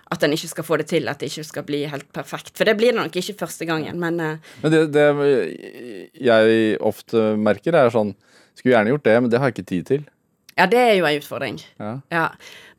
[0.08, 2.54] at en ikke skal få det til, at det ikke skal bli helt perfekt.
[2.56, 5.08] For det blir det nok ikke første gangen, men uh, Men det, det
[6.16, 8.14] jeg ofte merker, er sånn
[8.58, 10.06] Skulle gjerne gjort det, men det har jeg ikke tid til.
[10.58, 11.58] ja, det er jo en utfordring.
[11.78, 11.90] Ja.
[12.10, 12.24] Ja,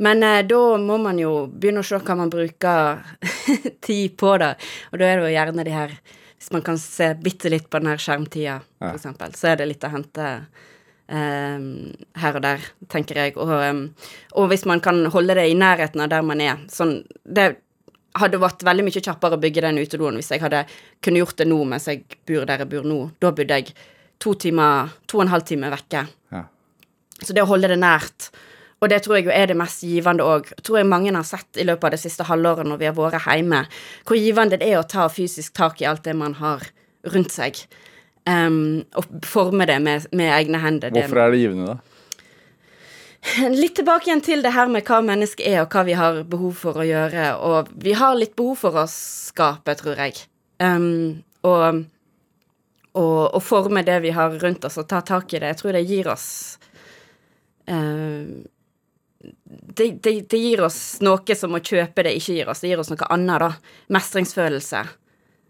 [0.03, 3.05] men uh, da må man jo begynne å se hva man bruker
[3.87, 4.55] tid på, da.
[4.91, 5.95] Og da er det jo gjerne de her
[6.39, 8.91] Hvis man kan se bitte litt på den her skjermtida, Ja.
[8.95, 10.27] eksempel, så er det litt å hente
[11.09, 13.37] her og der, tenker jeg.
[13.41, 13.53] Og,
[14.37, 16.61] og hvis man kan holde det i nærheten av der man er.
[16.69, 17.55] Sånn Det
[18.19, 20.65] hadde vært veldig mye kjappere å bygge den utedoen hvis jeg hadde
[21.05, 23.01] kunne gjort det nå mens jeg bor der jeg bor nå.
[23.21, 23.73] Da bodde jeg
[24.19, 26.05] to timer, to og en halv time vekke.
[26.35, 26.45] Ja.
[27.23, 28.31] Så det å holde det nært,
[28.79, 31.59] og det tror jeg jo er det mest givende òg, tror jeg mange har sett
[31.59, 33.65] i løpet av det siste halvåret når vi har vært hjemme,
[34.07, 36.67] hvor givende det er å ta fysisk tak i alt det man har
[37.09, 37.59] rundt seg,
[38.29, 38.59] um,
[38.99, 40.93] og forme det med, med egne hender.
[40.95, 41.79] Hvorfor er det givende, da?
[43.51, 46.55] Litt tilbake igjen til det her med hva mennesket er, og hva vi har behov
[46.61, 47.31] for å gjøre.
[47.45, 50.21] Og vi har litt behov for å skape, tror jeg.
[50.63, 51.83] Um, og,
[52.95, 55.53] og, og forme det vi har rundt oss, og ta tak i det.
[55.53, 56.29] Jeg tror det gir oss
[57.67, 58.47] um,
[59.19, 62.63] det, det, det gir oss noe som å kjøpe det ikke gir oss.
[62.63, 63.79] Det gir oss noe annet, da.
[63.95, 64.83] Mestringsfølelse.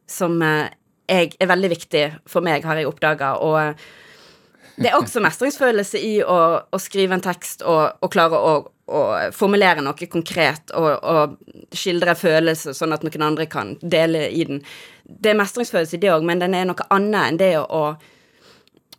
[0.08, 0.70] Som eh,
[1.08, 3.34] jeg, er veldig viktig for meg, har jeg oppdaga.
[3.44, 6.38] Og det er også mestringsfølelse i å,
[6.70, 8.52] å skrive en tekst og, og klare å,
[8.88, 9.00] å
[9.34, 14.62] formulere noe konkret og, og skildre følelser, sånn at noen andre kan dele i den.
[15.02, 17.82] Det er mestringsfølelse i det òg, men den er noe annet enn det å,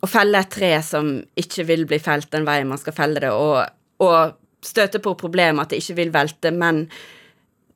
[0.00, 3.32] å felle et tre som ikke vil bli felt den veien man skal felle det,
[3.32, 3.64] og,
[4.04, 6.84] og støte på problemet at det ikke vil velte, men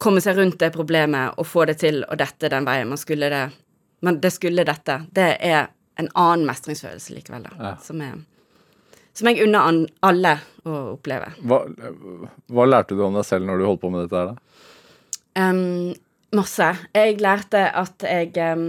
[0.02, 3.30] komme seg rundt det problemet og få det til å dette den veien man skulle
[3.32, 3.46] det.
[4.04, 4.98] Men det skulle dette.
[5.16, 5.68] Det er
[6.00, 7.54] en annen mestringsfølelse likevel, da.
[7.58, 7.74] Ja.
[7.80, 8.18] Som, er,
[9.16, 10.34] som jeg unner alle
[10.66, 11.30] å oppleve.
[11.46, 11.62] Hva,
[12.52, 14.40] hva lærte du om deg selv når du holdt på med dette her, da?
[15.34, 15.94] Um,
[16.36, 16.68] masse.
[16.94, 18.66] Jeg lærte at jeg um,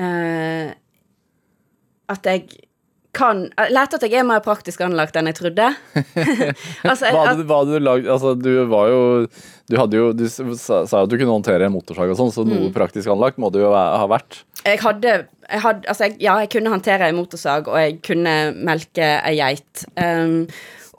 [0.00, 0.72] uh,
[2.10, 2.63] At jeg
[3.16, 5.68] kan Jeg lærte at jeg er mer praktisk anlagt enn jeg trodde.
[6.90, 9.00] altså, Hva at, hadde du lagd Altså, du var jo
[9.70, 12.50] Du jo Du sa jo at du kunne håndtere en motorsag og sånn, så Mm.
[12.58, 14.42] noe praktisk anlagt må det jo ha vært.
[14.64, 15.12] jeg hadde,
[15.48, 19.36] jeg hadde Altså, jeg, ja, jeg kunne håndtere en motorsag, og jeg kunne melke ei
[19.38, 19.84] geit.
[19.96, 20.46] Um,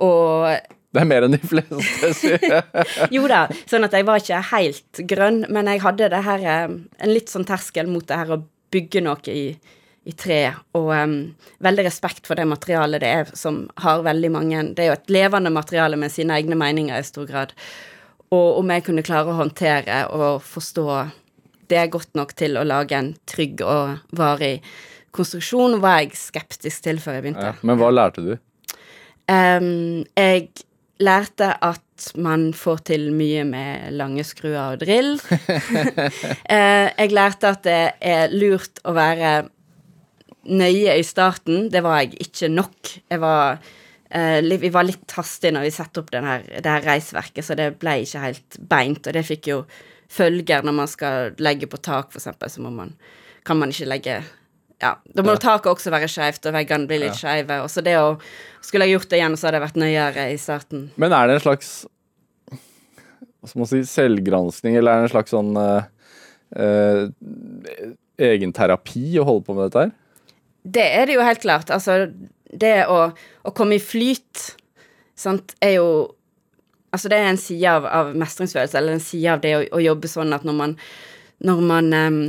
[0.02, 0.50] og
[0.96, 2.62] Det er mer enn de fleste sier.
[3.14, 6.76] Jo da, sånn at jeg var ikke helt grønn, men jeg hadde det her eh,
[7.04, 8.42] En litt sånn terskel mot det her å
[8.74, 9.44] bygge noe i,
[10.06, 10.40] i tre,
[10.78, 11.14] og um,
[11.66, 15.14] veldig respekt for det materialet det er, som har veldig mange Det er jo et
[15.14, 17.56] levende materiale med sine egne meninger i stor grad.
[18.30, 20.86] Og om jeg kunne klare å håndtere og forstå
[21.70, 24.60] det er godt nok til å lage en trygg og varig
[25.16, 27.50] konstruksjon var jeg skeptisk til før jeg begynte.
[27.54, 27.66] Ja.
[27.66, 28.36] Men hva lærte du?
[29.26, 30.52] Um, jeg
[31.02, 31.82] lærte at
[32.20, 35.16] man får til mye med lange skruer og drill.
[36.46, 39.30] Eh, jeg lærte at det er lurt å være
[40.46, 41.70] nøye i starten.
[41.74, 42.94] Det var jeg ikke nok.
[43.12, 43.60] Jeg var,
[44.10, 47.74] eh, vi var litt hastige når vi satte opp denne, det her reisverket, så det
[47.82, 49.08] ble ikke helt beint.
[49.08, 49.60] Og det fikk jo
[50.12, 52.94] følger når man skal legge på tak, for eksempel, så man,
[53.46, 54.20] kan man ikke legge
[54.82, 57.62] ja, Da må taket også være skeivt, og veggene blir litt skeive.
[57.72, 58.18] Så det å
[58.66, 60.88] Skulle jeg gjort det igjen, så hadde jeg vært nøyere i starten.
[61.00, 61.70] Men er det en slags
[63.46, 65.86] hva skal man si, selvgransking, eller er det en slags sånn uh,
[66.58, 67.04] uh,
[68.18, 69.92] egenterapi å holde på med dette her?
[70.66, 71.70] Det er det jo helt klart.
[71.70, 72.08] Altså,
[72.50, 73.10] det å,
[73.46, 74.52] å komme i flyt,
[75.16, 75.90] sant, er jo
[76.96, 79.80] Altså, det er en side av, av mestringsfølelse, eller en side av det å, å
[79.84, 80.76] jobbe sånn at når man
[81.44, 82.20] Når man um,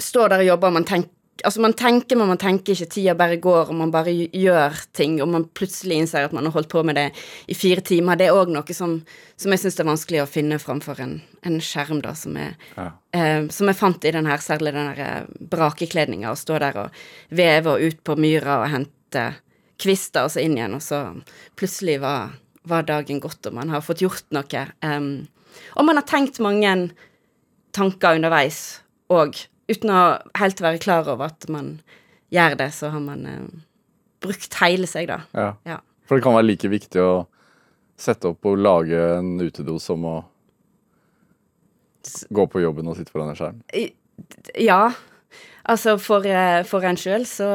[0.00, 2.86] står der og jobber, og man tenker Altså, man tenker, men man tenker ikke.
[2.94, 6.54] Tida bare går, og man bare gjør ting, og man plutselig innser at man har
[6.54, 7.08] holdt på med det
[7.50, 8.16] i fire timer.
[8.20, 8.94] Det er òg noe som,
[9.36, 12.86] som jeg syns er vanskelig å finne framfor en, en skjerm, da, som er Ja.
[13.12, 16.78] eh, som jeg fant i den her, særlig den der eh, brakekledninga, å stå der
[16.84, 17.00] og
[17.34, 19.24] veve og ut på myra og hente
[19.82, 21.00] kvister og så inn igjen, og så
[21.58, 24.62] plutselig var, var dagen gått, og man har fått gjort noe.
[24.86, 25.26] Em,
[25.74, 26.92] og man har tenkt mange
[27.74, 28.62] tanker underveis
[29.10, 29.34] og
[29.70, 30.00] uten å
[30.38, 31.78] helt være klar over at man
[32.34, 33.46] gjør det, så har man eh,
[34.24, 35.22] brukt hele seg, da.
[35.36, 35.50] Ja.
[35.68, 35.80] Ja.
[36.08, 37.24] For det kan være like viktig å
[38.00, 40.16] sette opp og lage en utedo som å
[42.34, 43.60] gå på jobben og sitte foran en skjerm.
[44.60, 44.82] Ja.
[45.64, 47.48] Altså, for, eh, for en sjøl, så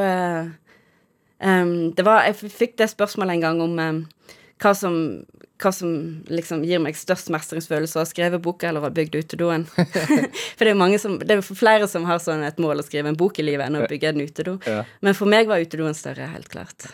[1.40, 4.00] em, Det var Jeg fikk det spørsmålet en gang om em,
[4.60, 4.96] hva som
[5.60, 5.92] hva som
[6.32, 9.66] liksom gir meg størst mestringsfølelse, å ha skrevet boka eller å ha bygd utedoen.
[9.70, 13.12] for det er, mange som, det er flere som har sånn et mål å skrive
[13.12, 14.56] en bok i livet enn å bygge en utedo.
[14.70, 14.84] Ja.
[15.06, 16.88] Men for meg var utedoen større, helt klart.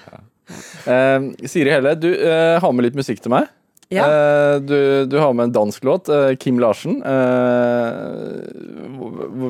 [0.86, 3.50] Eh, Siri Helle, du uh, har med litt musikk til meg.
[3.94, 4.06] Ja.
[4.06, 7.04] Eh, du, du har med en dansk låt, eh, Kim Larsen.
[7.04, 7.92] Eh,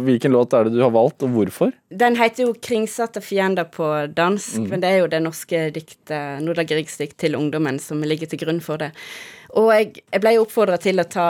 [0.06, 1.72] hvilken låt er det du har valgt, og hvorfor?
[1.90, 6.64] Den heter jo 'Kringsatte fiender' på dansk, men det er jo det norske diktet, Noda
[6.68, 8.92] Griegs dikt til ungdommen som ligger til grunn for det.
[9.56, 11.30] Og jeg, jeg ble oppfordra til å ta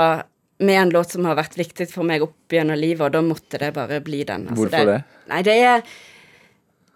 [0.60, 3.60] med en låt som har vært viktig for meg opp gjennom livet, og da måtte
[3.60, 4.48] det bare bli den.
[4.48, 5.02] Altså, Hvorfor det?
[5.30, 5.82] Nei, det er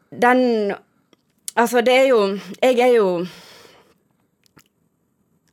[0.10, 0.74] Den
[1.56, 3.26] Altså, det er jo Jeg er jo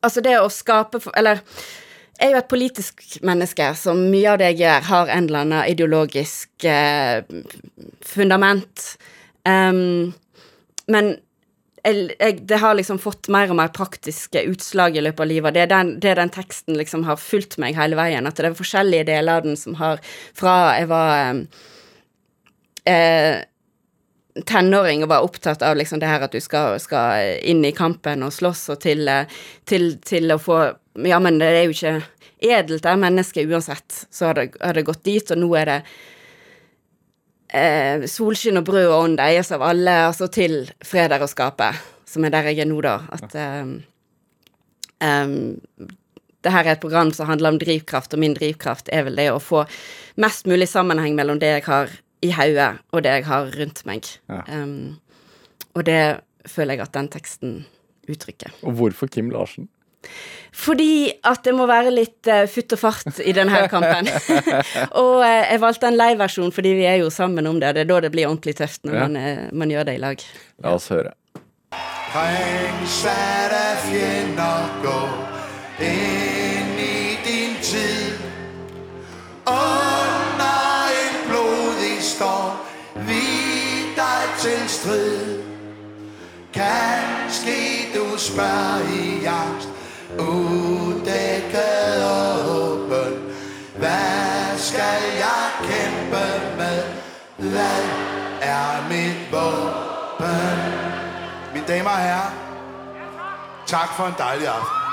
[0.07, 1.42] Altså, det å skape Eller
[2.16, 5.42] jeg er jo et politisk menneske, så mye av det jeg gjør, har en eller
[5.45, 7.27] annen ideologisk eh,
[8.09, 8.85] fundament.
[9.45, 10.14] Um,
[10.88, 11.11] men
[11.85, 15.55] jeg, jeg, det har liksom fått mer og mer praktiske utslag i løpet av livet.
[15.59, 18.27] Det er den, det er den teksten liksom har fulgt meg hele veien.
[18.27, 20.01] At det er forskjellige deler av den som har
[20.37, 21.45] Fra jeg var
[22.88, 23.45] eh,
[24.44, 28.25] tenåring og var opptatt av liksom det her at du skal, skal inn i kampen
[28.27, 30.59] og slåss, og til, eh, til, til å få
[31.05, 31.99] Ja, men det er jo ikke
[32.40, 34.07] edelt, det er mennesket uansett.
[34.11, 35.77] Så har det, har det gått dit, og nå er det
[37.53, 41.68] eh, solskinn og brød og ånd eies av alle, altså til fred er å skape,
[42.09, 42.96] som er der jeg er nå, da.
[43.12, 43.77] At eh,
[45.05, 45.37] eh,
[46.46, 49.31] det her er et program som handler om drivkraft, og min drivkraft er vel det
[49.33, 49.64] å få
[50.22, 51.92] mest mulig sammenheng mellom det jeg har
[52.24, 54.07] i hodet, og det jeg har rundt meg.
[54.31, 54.40] Ja.
[54.62, 54.96] Um,
[55.76, 56.00] og det
[56.48, 57.57] føler jeg at den teksten
[58.09, 58.50] uttrykker.
[58.62, 59.68] Og hvorfor Kim Larsen?
[60.55, 64.07] Fordi at det må være litt uh, futt og fart i denne kampen.
[65.02, 67.85] og uh, jeg valgte en liveversjon fordi vi er jo sammen om det, og det
[67.85, 69.07] er da det blir ordentlig tøft når Ja.
[69.09, 70.22] man, uh, man gjør det i lag.
[70.64, 71.12] La oss høre.
[72.16, 74.96] Kringsatte fjender gå
[75.85, 78.22] inn i din tid
[79.50, 79.96] en
[82.18, 83.24] blodig vi
[83.96, 85.42] dig til strid
[86.55, 89.68] Kanskje du spørger i angst
[90.18, 93.35] Udækket og åben
[93.76, 96.83] Hvad skal jeg kæmpe med?
[97.37, 97.85] Hvad
[98.40, 99.76] er mit våben?
[101.55, 102.31] Mine damer og herrer,
[103.66, 104.86] tak for en dejlig aften.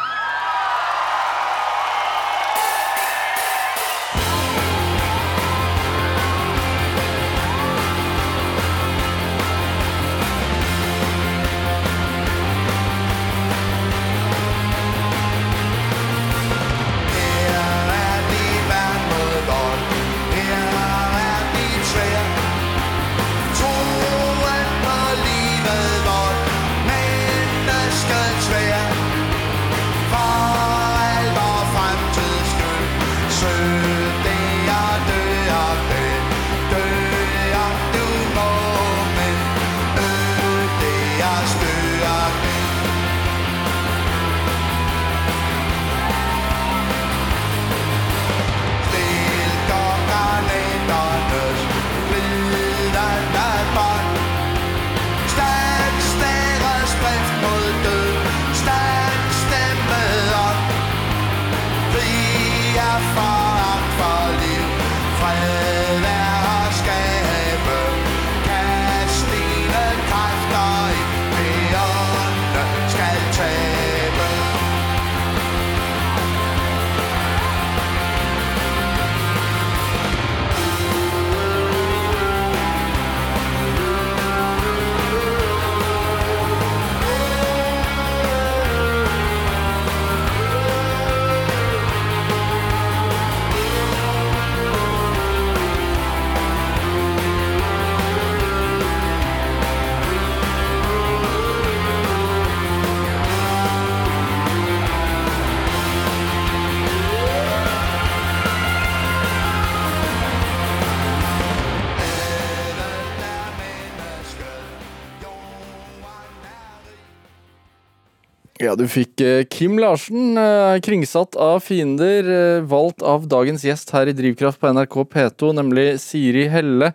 [118.64, 123.92] Ja, du fikk eh, Kim Larsen, eh, kringsatt av fiender, eh, valgt av dagens gjest
[123.92, 126.94] her i Drivkraft på NRK P2, nemlig Siri Helle.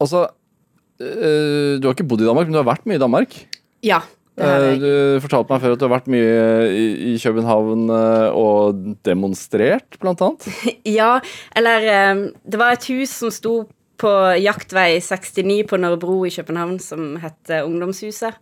[0.00, 0.28] Altså,
[1.00, 3.36] du har ikke bodd i Danmark, men du har vært mye i Danmark.
[3.84, 4.02] Ja.
[4.36, 7.88] Du fortalte meg før at du har vært mye i, København
[8.36, 10.44] og demonstrert, blant annet.
[10.98, 11.14] Ja,
[11.56, 11.88] eller
[12.44, 13.54] Det var et hus som sto
[14.00, 14.12] på
[14.44, 18.36] Jaktvei 69 på Nørrebro i København, som het Ungdomshuset.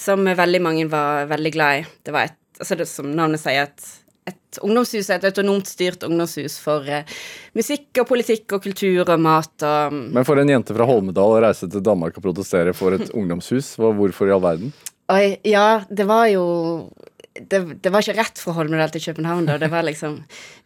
[0.00, 1.88] Som veldig mange var veldig glad i.
[2.06, 3.88] Det var et, altså det som navnet sier, et,
[4.30, 7.18] et ungdomshus, et autonomt styrt ungdomshus for eh,
[7.58, 11.42] musikk og politikk og kultur og mat og Men for en jente fra Holmedal å
[11.44, 14.72] reise til Danmark og protestere for et ungdomshus, hvorfor i all verden?
[15.10, 16.44] Oi, ja, det var jo
[17.34, 19.58] det, det var ikke rett fra Holmedal til København, da.
[19.60, 20.18] Det var liksom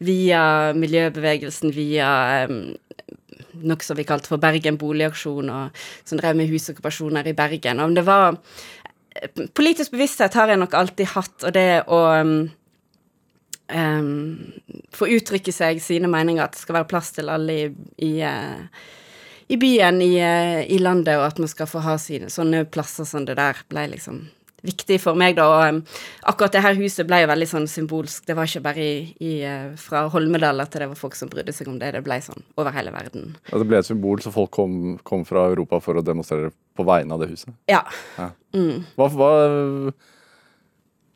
[0.04, 2.74] via miljøbevegelsen, via um,
[3.64, 7.82] noe som vi kalte for Bergen boligaksjon, og som drev med husokkupasjoner i Bergen.
[7.84, 8.38] Og det var
[9.54, 12.34] Politisk bevissthet har jeg nok alltid hatt, og det å um,
[13.70, 14.10] um,
[14.94, 17.68] få uttrykke seg sine meninger, at det skal være plass til alle i,
[18.02, 18.84] i uh,
[19.46, 23.06] i byen, i, uh, i landet, og at man skal få ha sine sånne plasser
[23.08, 24.24] som det der, ble liksom
[24.64, 25.46] viktig for meg, da.
[25.50, 25.82] Og um,
[26.30, 28.24] akkurat det her huset ble jo veldig sånn symbolsk.
[28.28, 31.54] Det var ikke bare i, i, eh, fra Holmedal at det var folk som brydde
[31.56, 33.34] seg om det, det ble sånn over hele verden.
[33.50, 36.86] Ja, det ble et symbol, så folk kom, kom fra Europa for å demonstrere på
[36.88, 37.52] vegne av det huset.
[37.70, 37.84] Ja.
[38.16, 39.32] Hva, hva,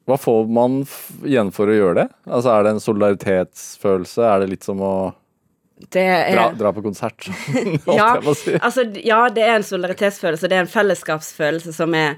[0.09, 0.83] hva får man
[1.27, 2.09] igjen for å gjøre det?
[2.25, 4.25] Altså Er det en solidaritetsfølelse?
[4.25, 4.93] Er det litt som å
[5.93, 7.29] Det er dra, dra på konsert?
[7.99, 8.57] Ja, si.
[8.57, 12.17] altså, ja, det er en solidaritetsfølelse, det er en fellesskapsfølelse som er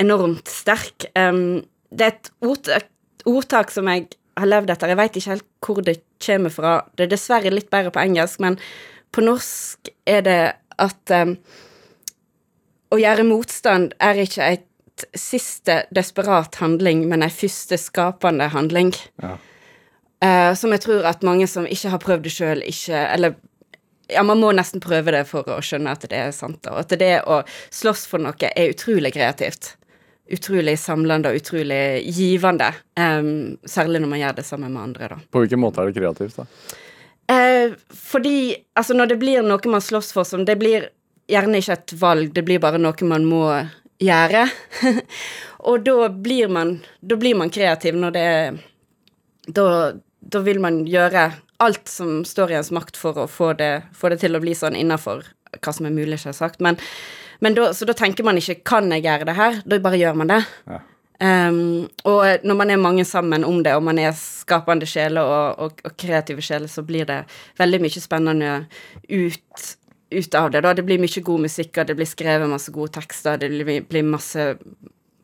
[0.00, 1.08] enormt sterk.
[1.18, 1.64] Um,
[1.94, 2.90] det er et ordtak,
[3.28, 4.90] ordtak som jeg har levd etter.
[4.90, 6.74] Jeg veit ikke helt hvor det kommer fra.
[6.96, 8.58] Det er dessverre litt bedre på engelsk, men
[9.14, 10.42] på norsk er det
[10.82, 11.36] at um,
[12.94, 18.94] å gjøre motstand er ikke et siste desperat handling, men ei første skapende handling.
[19.22, 19.36] Ja.
[20.24, 23.34] Uh, som jeg tror at mange som ikke har prøvd det sjøl, ikke Eller
[24.08, 26.66] ja, man må nesten prøve det for å skjønne at det er sant.
[26.70, 27.42] Og at det å
[27.72, 29.74] slåss for noe er utrolig kreativt.
[30.32, 32.70] Utrolig samlende og utrolig givende.
[32.96, 35.18] Um, særlig når man gjør det sammen med andre, da.
[35.30, 36.46] På hvilken måte er det kreativt, da?
[37.34, 40.90] Eh, fordi altså når det blir noe man slåss for som Det blir
[41.30, 43.44] gjerne ikke et valg, det blir bare noe man må
[44.02, 44.44] gjøre.
[45.68, 48.28] og da blir man Da blir man kreativ når det
[49.56, 49.64] Da,
[50.20, 51.30] da vil man gjøre
[51.64, 54.56] alt som står i ens makt for å få det, få det til å bli
[54.56, 55.22] sånn innafor
[55.62, 56.58] hva som er mulig, selvsagt.
[56.64, 56.78] Men,
[57.44, 59.62] men da, så da tenker man ikke 'kan jeg gjøre det her'?
[59.68, 60.42] Da bare gjør man det.
[60.66, 60.80] Ja.
[61.20, 65.58] Um, og når man er mange sammen om det, og man er skapende sjeler og,
[65.58, 67.20] og, og kreative sjeler, så blir det
[67.58, 68.66] veldig mye spennende
[69.08, 69.76] ut,
[70.10, 70.62] ut av det.
[70.62, 70.72] Da.
[70.72, 74.02] Det blir mye god musikk, og det blir skrevet masse gode tekster, det blir, blir
[74.02, 74.56] masse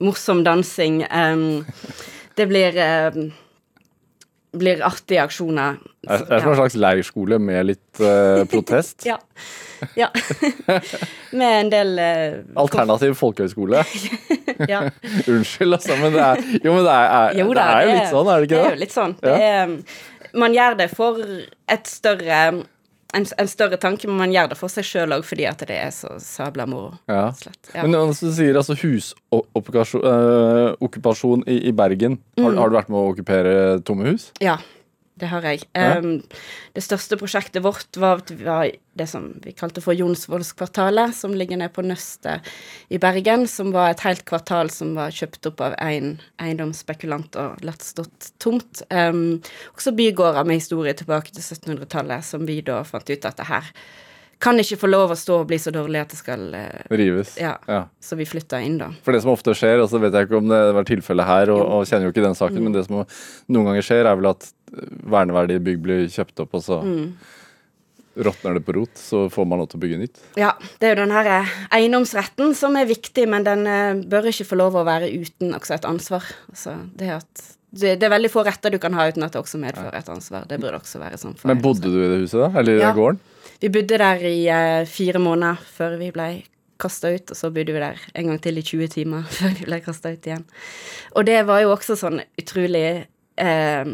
[0.00, 1.02] morsom dansing.
[1.10, 1.66] Um,
[2.36, 2.76] det blir
[3.16, 3.32] um,
[4.56, 5.78] blir artige aksjoner.
[6.02, 9.04] Det er, er som en slags leirskole med litt uh, protest.
[9.10, 9.16] Ja.
[9.96, 10.10] ja.
[11.40, 13.80] Med en del uh, Alternativ folkehøyskole.
[14.72, 14.82] ja.
[15.24, 18.10] Unnskyld, altså, men det er jo, men det er, er, Jo det er jo litt
[18.10, 19.14] sånn, er det Det Det er jo litt sånn.
[19.22, 19.72] Det er,
[20.44, 22.42] man gjør det for et større
[23.14, 25.76] en, en større tanke, men man gjør det for seg sjøl òg fordi at det
[25.76, 26.92] er så sabla moro.
[27.10, 27.26] Ja.
[27.74, 27.82] Ja.
[27.82, 32.58] Men du sier altså husokkupasjon eh, i, i Bergen, har, Mm.
[32.58, 33.54] har du vært med å okkupere
[33.84, 34.30] tomme hus?
[34.40, 34.56] ja,
[35.20, 35.62] det har jeg.
[35.76, 36.22] Um,
[36.76, 41.72] det største prosjektet vårt var, var det som vi kalte for Jonsvollskvartalet, som ligger nede
[41.74, 42.48] på Nøstet
[42.92, 46.12] i Bergen, som var et helt kvartal som var kjøpt opp av en
[46.42, 48.82] eiendomsspekulant og latt stått tomt.
[48.90, 49.40] Um,
[49.76, 53.74] også bygårder med historie tilbake til 1700-tallet, som vi da fant ut at det her
[54.40, 57.34] kan ikke få lov å stå og bli så dårlig at det skal uh, Rives?
[57.36, 57.58] Ja.
[57.68, 57.82] ja.
[58.00, 58.88] Så vi flytta inn, da.
[59.04, 61.52] For det som ofte skjer, og så vet jeg ikke om det var tilfellet her,
[61.52, 62.64] og, og kjenner jo ikke den saken, Mm.
[62.70, 63.02] men det som
[63.52, 64.48] noen ganger skjer, er vel at
[65.10, 67.12] verneverdige bygg blir kjøpt opp, og så Mm.
[68.20, 70.18] råtner det på rot, så får man lov til å bygge nytt.
[70.36, 74.26] Ja, det er jo den her eh, eiendomsretten som er viktig, men den eh, bør
[74.32, 76.26] ikke få lov å være uten også et ansvar.
[76.50, 79.40] Altså, det, at, det, det er veldig få retter du kan ha uten at det
[79.40, 80.44] også medfører et ansvar.
[80.50, 81.36] Det burde også være sånn.
[81.46, 82.50] Men bodde du i det huset da?
[82.60, 82.92] Eller i Ja.
[82.98, 83.20] gården?
[83.60, 86.28] Vi bodde der i eh, fire måneder før vi ble
[86.80, 89.64] kasta ut, og så bodde vi der en gang til i 20 timer før vi
[89.70, 90.44] ble kasta ut igjen.
[91.14, 93.06] Og det var jo også sånn utrolig
[93.38, 93.84] eh,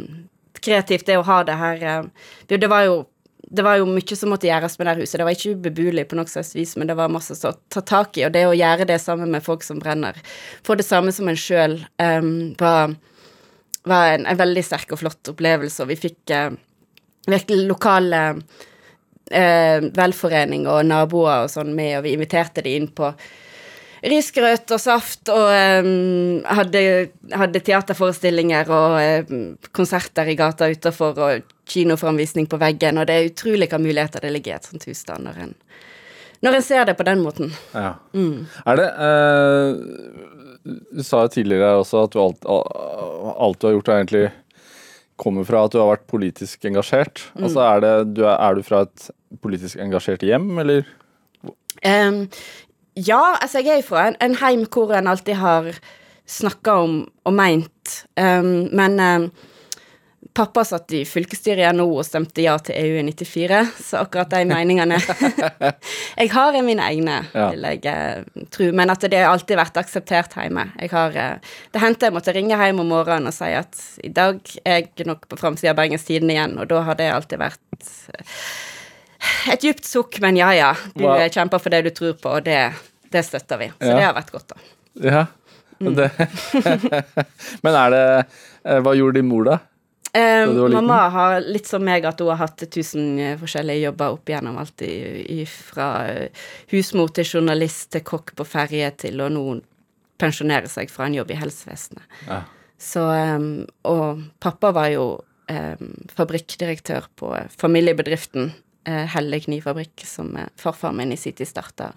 [0.66, 2.98] kreativt, det å ha det her eh, det, var jo
[3.46, 5.18] det var jo mye som måtte gjøres med det huset.
[5.20, 8.18] Det var ikke ubeboelig på noe slags vis, men det var masse å ta tak
[8.18, 8.26] i.
[8.26, 10.18] Og det å gjøre det sammen med folk som brenner
[10.66, 11.78] få det samme som en sjøl,
[12.58, 12.96] var,
[13.86, 15.84] var en, en veldig sterk og flott opplevelse.
[15.84, 16.50] Og vi fikk uh,
[17.26, 18.22] virkelig lokale
[19.30, 23.10] eh, velforening og naboer og sånn med, og vi inviterte de inn på
[24.06, 26.80] risgrøt og saft og um, hadde,
[27.34, 28.96] hadde teaterforestillinger og
[29.30, 29.44] um,
[29.76, 34.32] konserter i gata utafor og kinoframvisning på veggen, og det er utrolig hva muligheter det
[34.36, 35.54] ligger i et sånt hus da, når en,
[36.46, 37.50] når en ser det på den måten.
[37.74, 37.96] Ja.
[38.66, 39.70] Er det uh,
[40.94, 44.26] Du sa jo tidligere også at du alt, alt du har gjort, er egentlig
[45.16, 47.22] kommer fra at du har vært politisk engasjert.
[47.40, 49.08] Altså er, det, du er, er du fra et
[49.42, 50.84] politisk engasjert hjem, eller?
[51.84, 52.26] Um,
[52.96, 55.68] ja, altså jeg er jo fra en, en heim hvor en alltid har
[56.26, 56.94] snakka om
[57.28, 59.26] og meint, um, men um,
[60.36, 64.32] pappa satt i fylkesstyret i NHO og stemte ja til EU i 94, så akkurat
[64.34, 64.98] de meningene
[66.20, 67.46] Jeg har mine egne, Ja.
[67.54, 67.86] vil jeg
[68.26, 70.66] uh, tro, men at det har alltid vært akseptert hjemme.
[70.82, 74.10] Jeg har, uh, det hendte jeg måtte ringe hjem om morgenen og si at i
[74.12, 77.40] dag er jeg nok på framsida av Bergens Tidende igjen, og da har det alltid
[77.44, 78.40] vært eh,
[79.52, 82.44] et djupt sukk, men ja ja, du eh, kjemper for det du tror på, og
[82.46, 82.60] det,
[83.12, 83.70] det støtter vi.
[83.78, 83.96] Så Ja.
[83.96, 84.56] det har vært godt, da.
[85.06, 85.26] Ja.
[85.78, 86.08] Det.
[87.62, 88.04] Men er det
[88.64, 89.58] eh, Hva gjorde din mor, da?
[90.16, 94.30] Eh, mamma har litt som meg at hun har hatt tusen eh, forskjellige jobber opp
[94.32, 94.94] igjennom alt i,
[95.34, 99.42] i, fra eh, husmor til journalist til kokk på ferje til å nå
[100.16, 102.06] pensjonere seg fra en jobb i helsevesenet.
[102.24, 102.40] Ja.
[102.80, 105.04] Så um, Og pappa var jo
[105.52, 108.54] um, fabrikkdirektør på familiebedriften
[108.86, 111.90] Helle knivfabrikk, som eh, farfar min i sin tid starta.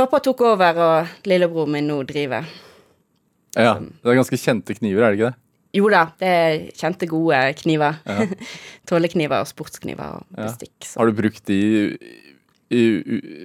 [0.00, 2.48] Pappa tok over, og lillebror min nå driver.
[3.56, 3.76] ja.
[3.76, 5.38] Det er ganske kjente kniver, er det ikke det?
[5.76, 8.00] Jo da, det er kjente, gode kniver.
[8.90, 10.74] Tålekniver og sportskniver og bestikk.
[10.82, 10.96] Så.
[10.98, 11.84] Har du brukt de i,
[12.74, 12.82] i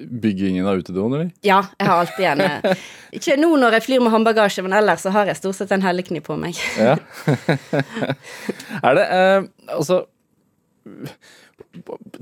[0.09, 1.29] byggingen av utedoen, eller?
[1.45, 2.83] Ja, jeg har alltid en eh,
[3.19, 5.85] Ikke nå når jeg flyr med håndbagasje, men ellers så har jeg stort sett en
[5.85, 6.57] hellekniv på meg.
[6.81, 6.97] Ja.
[8.85, 10.05] er det eh, Altså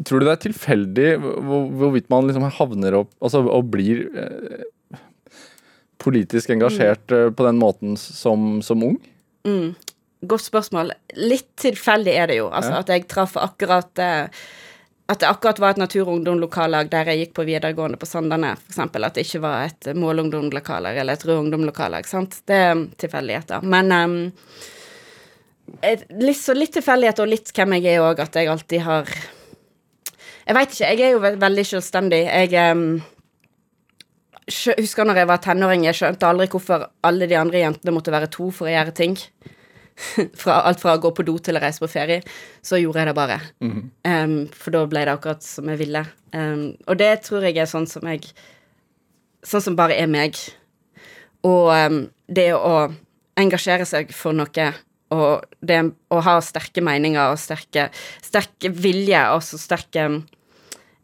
[0.06, 4.64] Tror du det er tilfeldig hvor, hvorvidt man liksom havner opp Altså og blir eh,
[6.04, 7.34] politisk engasjert mm.
[7.38, 8.98] på den måten som, som ung?
[10.24, 10.94] Godt spørsmål.
[11.20, 12.50] Litt tilfeldig er det jo.
[12.50, 12.84] Altså Ja.
[12.84, 14.28] at jeg traff akkurat eh,
[15.12, 16.14] At det akkurat var et Natur- og
[16.90, 18.80] der jeg gikk på videregående på Sandane, f.eks.
[18.80, 22.40] At det ikke var et målungdomlokallag eller et rød sant?
[22.48, 23.62] Det er tilfeldigheter.
[23.68, 24.32] Men um,
[25.84, 29.12] litt, så litt tilfeldighet og litt hvem jeg er òg, at jeg alltid har
[30.44, 30.92] Jeg veit ikke.
[30.92, 32.22] Jeg er jo veldig selvstendig.
[32.28, 33.02] Jeg um,
[34.80, 38.32] husker når jeg var tenåring, jeg skjønte aldri hvorfor alle de andre jentene måtte være
[38.34, 39.18] to for å gjøre ting.
[40.42, 42.24] fra, alt fra å gå på do til å reise på ferie.
[42.66, 43.40] Så gjorde jeg det bare.
[43.64, 46.04] Em, for da ble det akkurat som jeg ville.
[46.34, 48.34] Um, og det tror jeg er sånn som jeg
[49.44, 50.38] Sånn som bare er meg.
[51.44, 51.68] Og
[52.32, 52.76] det å
[53.36, 54.70] engasjere seg for noe,
[55.14, 55.80] og det
[56.14, 57.88] å ha sterke meninger og sterke,
[58.24, 60.08] sterke vilje, og så sterke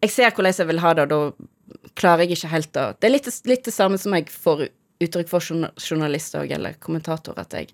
[0.01, 3.07] Jeg ser hvordan jeg vil ha det, og da klarer jeg ikke helt å Det
[3.09, 4.67] er litt, litt det samme som jeg får
[5.03, 7.69] uttrykk for journa- journalist òg, eller kommentator, at jeg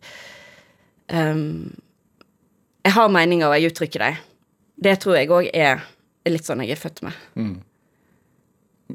[1.13, 1.71] um,
[2.85, 4.17] Jeg har meninger, og jeg uttrykker dem.
[4.77, 5.81] Det tror jeg òg er,
[6.25, 7.15] er litt sånn jeg er født med.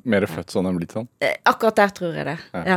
[0.07, 1.09] Mer født sånn enn blitt sånn?
[1.25, 2.37] Eh, Akkurat der tror jeg det.
[2.55, 2.77] Ja.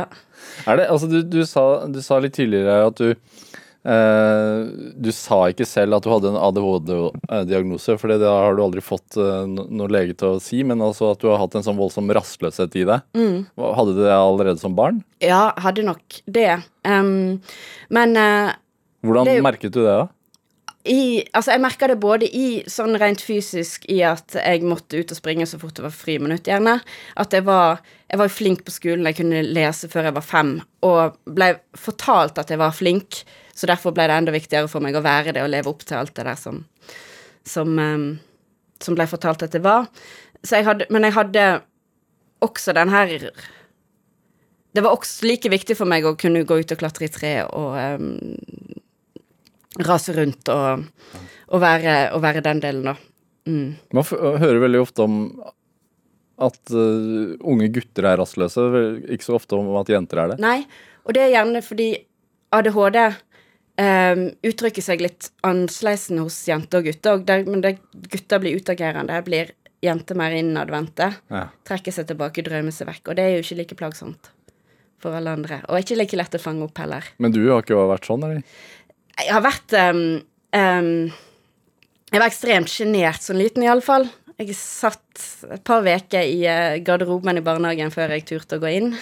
[0.66, 3.12] Er det, altså du, du, sa, du sa litt tidligere at du
[3.84, 9.18] Du sa ikke selv at du hadde en ADHD-diagnose, for det har du aldri fått
[9.20, 12.08] eh, noen lege til å si, men altså at du har hatt en sånn voldsom
[12.16, 13.04] rastløshet i deg.
[13.12, 13.44] Mm.
[13.60, 15.02] Hadde du det allerede som barn?
[15.24, 16.50] ja, hadde nok det.
[16.84, 17.40] Um,
[17.92, 18.52] men uh,
[19.04, 20.08] Hvordan Det er merket du det, da?
[20.84, 25.12] I Altså, jeg merka det både i sånn rent fysisk i at jeg måtte ut
[25.14, 26.78] og springe så fort det var friminutt, gjerne.
[27.16, 27.80] At jeg var
[28.10, 30.50] Jeg var flink på skolen, jeg kunne lese før jeg var fem,
[30.86, 33.24] og ble fortalt at jeg var flink,
[33.56, 35.98] så derfor ble det enda viktigere for meg å være det og leve opp til
[35.98, 36.64] alt det der som
[37.44, 38.20] Som, um,
[38.80, 39.88] som ble fortalt at det var.
[40.50, 41.62] Jeg hadde Men jeg hadde
[42.40, 43.08] også den her
[44.74, 47.34] Det var også like viktig for meg å kunne gå ut og klatre i tre
[47.44, 48.73] og eh,
[49.82, 50.84] rase rundt og,
[51.48, 52.94] og, være, og være den delen, da.
[53.48, 53.74] Mm.
[53.92, 54.06] Man
[54.40, 55.18] hører veldig ofte om
[56.44, 58.64] at uh, unge gutter er rastløse,
[59.12, 60.40] ikke så ofte om at jenter er det.
[60.42, 60.60] Nei,
[61.04, 61.88] og det er gjerne fordi
[62.54, 67.78] ADHD um, uttrykker seg litt annerledes hos jenter og gutter, og der, men der
[68.10, 69.52] gutter blir utagerende, blir
[69.84, 71.48] jenter mer innadvendte, Ja.
[71.68, 74.30] trekker seg tilbake, drømmer seg vekk, og det er jo ikke like plagsomt
[75.04, 77.04] for alle andre, og ikke like lett å fange opp heller.
[77.20, 78.42] Men du har ikke vært sånn, eller?
[79.20, 80.04] Jeg har vært um,
[80.56, 80.90] um,
[82.10, 84.08] Jeg var ekstremt sjenert som liten, iallfall.
[84.40, 88.72] Jeg satt et par uker i uh, garderoben i barnehagen før jeg turte å gå
[88.74, 88.94] inn,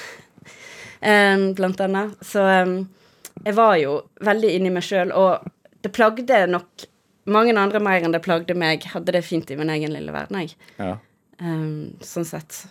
[1.00, 2.16] um, blant annet.
[2.20, 5.48] Så jeg var jo veldig inni meg sjøl, og
[5.82, 6.86] det plagde nok
[7.32, 8.84] mange andre mer enn det plagde meg.
[8.92, 10.56] Hadde det fint i min egen lille verden, jeg.
[10.78, 10.96] Ja.
[11.42, 12.64] Um, sånn sett.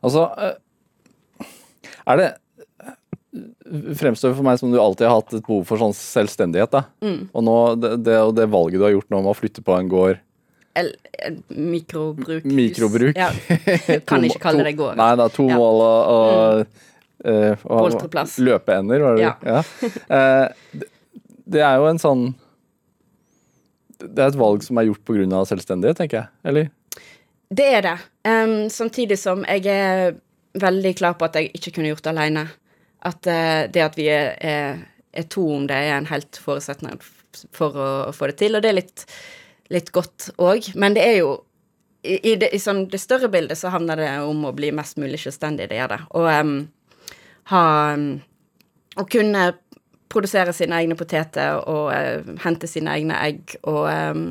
[0.00, 1.48] Altså, eh,
[2.08, 2.28] Er det
[4.00, 6.72] Fremstår for meg som du alltid har hatt et behov for sånn selvstendighet.
[6.72, 6.82] da.
[7.04, 7.28] Mm.
[7.30, 9.76] Og nå, det, det, og det valget du har gjort nå med å flytte på
[9.78, 10.18] en gård
[10.78, 10.92] El,
[11.26, 12.44] el, mikrobruk.
[12.46, 13.16] Mikrobruk.
[13.18, 13.30] Ja.
[14.06, 14.94] Kan ikke kalle det gård.
[15.00, 15.56] Nei da, to Ja.
[15.56, 15.58] Mm.
[15.58, 16.84] mål og, og,
[17.26, 19.32] eh, og løpeender, var det Ja.
[19.42, 19.62] ja.
[20.06, 20.86] Eh, det,
[21.50, 22.22] det er jo en sånn
[24.00, 25.42] Det er et valg som er gjort pga.
[25.50, 26.28] selvstendighet, tenker jeg.
[26.44, 26.70] Eller?
[27.50, 27.96] Det er det.
[28.24, 30.14] Um, samtidig som jeg er
[30.54, 32.46] veldig klar på at jeg ikke kunne gjort det alene.
[33.06, 34.82] At eh, det at vi er, er,
[35.12, 37.00] er to om det, er en helt forutsetning
[37.56, 38.56] for å, få det til.
[38.56, 39.06] Og det er litt,
[39.72, 40.72] litt godt òg.
[40.80, 41.38] Men det er jo
[42.02, 45.00] i, i, det, i sånn, det større bildet så handler det om å bli mest
[45.00, 45.68] mulig selvstendig.
[45.70, 46.02] Det gjør det.
[46.16, 46.54] Og um,
[47.52, 47.64] ha
[49.00, 49.50] Å kunne
[50.10, 54.24] produsere sine egne poteter og uh, hente sine egne egg og um,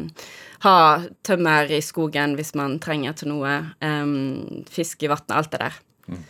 [0.66, 0.76] ha
[1.24, 3.54] tømmer i skogen hvis man trenger til noe.
[3.80, 5.78] um, fisk i vannet, alt det der.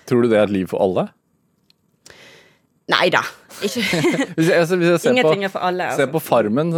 [0.06, 1.08] Tror du det er et liv for alle?
[2.90, 3.20] Nei da.
[3.62, 3.82] Ikke,
[4.38, 5.84] Hvis jeg, altså, hvis jeg ser, ingenting på, er for alle.
[5.94, 6.12] ser Altså.
[6.14, 6.72] på Farmen,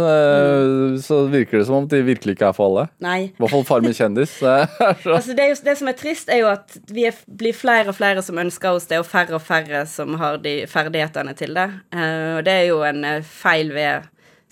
[1.00, 2.84] så virker det som om de virkelig ikke er for alle.
[3.04, 3.20] Nei.
[3.30, 4.34] I hvert fall Farmen kjendis.
[4.42, 7.88] Altså det, er jo, det som er trist, er jo at vi er, blir flere
[7.92, 11.54] og flere som ønsker oss det, og færre og færre som har de ferdighetene til
[11.56, 11.68] det.
[11.94, 14.02] Eh, og det er jo en eh, feil ved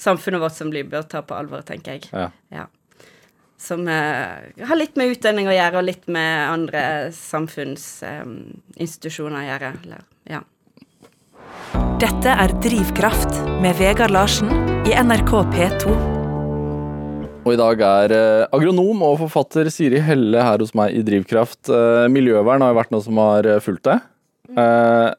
[0.01, 2.03] samfunnet vårt som vi bør ta på alvor, tenker jeg.
[2.13, 2.29] ja.
[2.55, 2.65] Ja.
[3.61, 9.69] Som uh, har litt med utdanning å gjøre, og litt med andre samfunnsinstitusjoner å gjøre.
[9.85, 10.01] Eller.
[12.01, 14.51] Dette er Drivkraft med Vegard Larsen
[14.89, 15.93] i NRK P2.
[17.45, 21.71] Og i dag er eh, agronom og forfatter Siri Helle her hos meg i Drivkraft.
[21.71, 24.03] Eh, miljøvern har jo vært noe som har eh, fulgt deg.
[24.59, 25.11] Eh,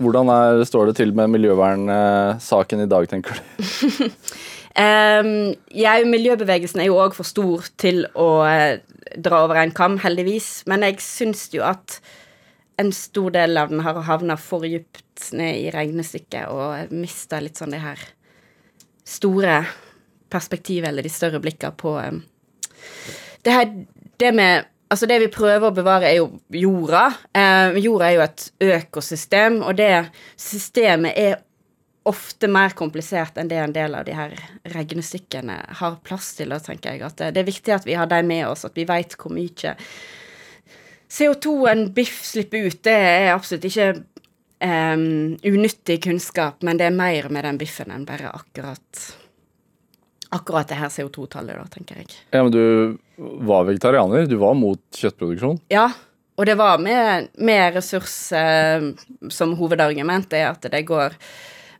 [0.00, 3.42] hvordan er, står det til med miljøvernsaken i dag, tenker du?
[4.78, 8.28] Um, jeg, miljøbevegelsen er jo òg for stor til å
[9.18, 10.68] dra over en kam, heldigvis.
[10.70, 11.96] Men jeg syns jo at
[12.78, 17.58] en stor del av den har havna for dypt ned i regnestykket og mista litt
[17.58, 18.02] sånn det her
[19.08, 19.60] store
[20.30, 22.22] perspektivet, eller de større blikka på um,
[23.42, 23.70] det her
[24.18, 27.02] Det med Altså, det vi prøver å bevare, er jo jorda.
[27.36, 30.06] Eh, jorda er jo et økosystem, og det
[30.40, 31.34] systemet er
[32.08, 34.32] ofte mer komplisert enn det en del av de her
[34.72, 36.54] regnestykkene har plass til.
[36.56, 38.80] Da tenker jeg at det, det er viktig at vi har dem med oss, at
[38.80, 39.74] vi veit hvor mye
[41.08, 42.80] CO2 en biff slipper ut.
[42.84, 43.88] Det er absolutt ikke
[44.64, 49.08] um, unyttig kunnskap, men det er mer med den biffen enn bare akkurat
[50.28, 52.10] Akkurat det her CO2-tallet, da, tenker jeg.
[52.34, 52.98] Ja, men du
[53.48, 54.26] var vegetarianer.
[54.28, 55.56] Du var mot kjøttproduksjon.
[55.72, 55.86] Ja,
[56.36, 58.90] og det var med, med ressurs eh,
[59.32, 61.16] som hovedargument, det at det går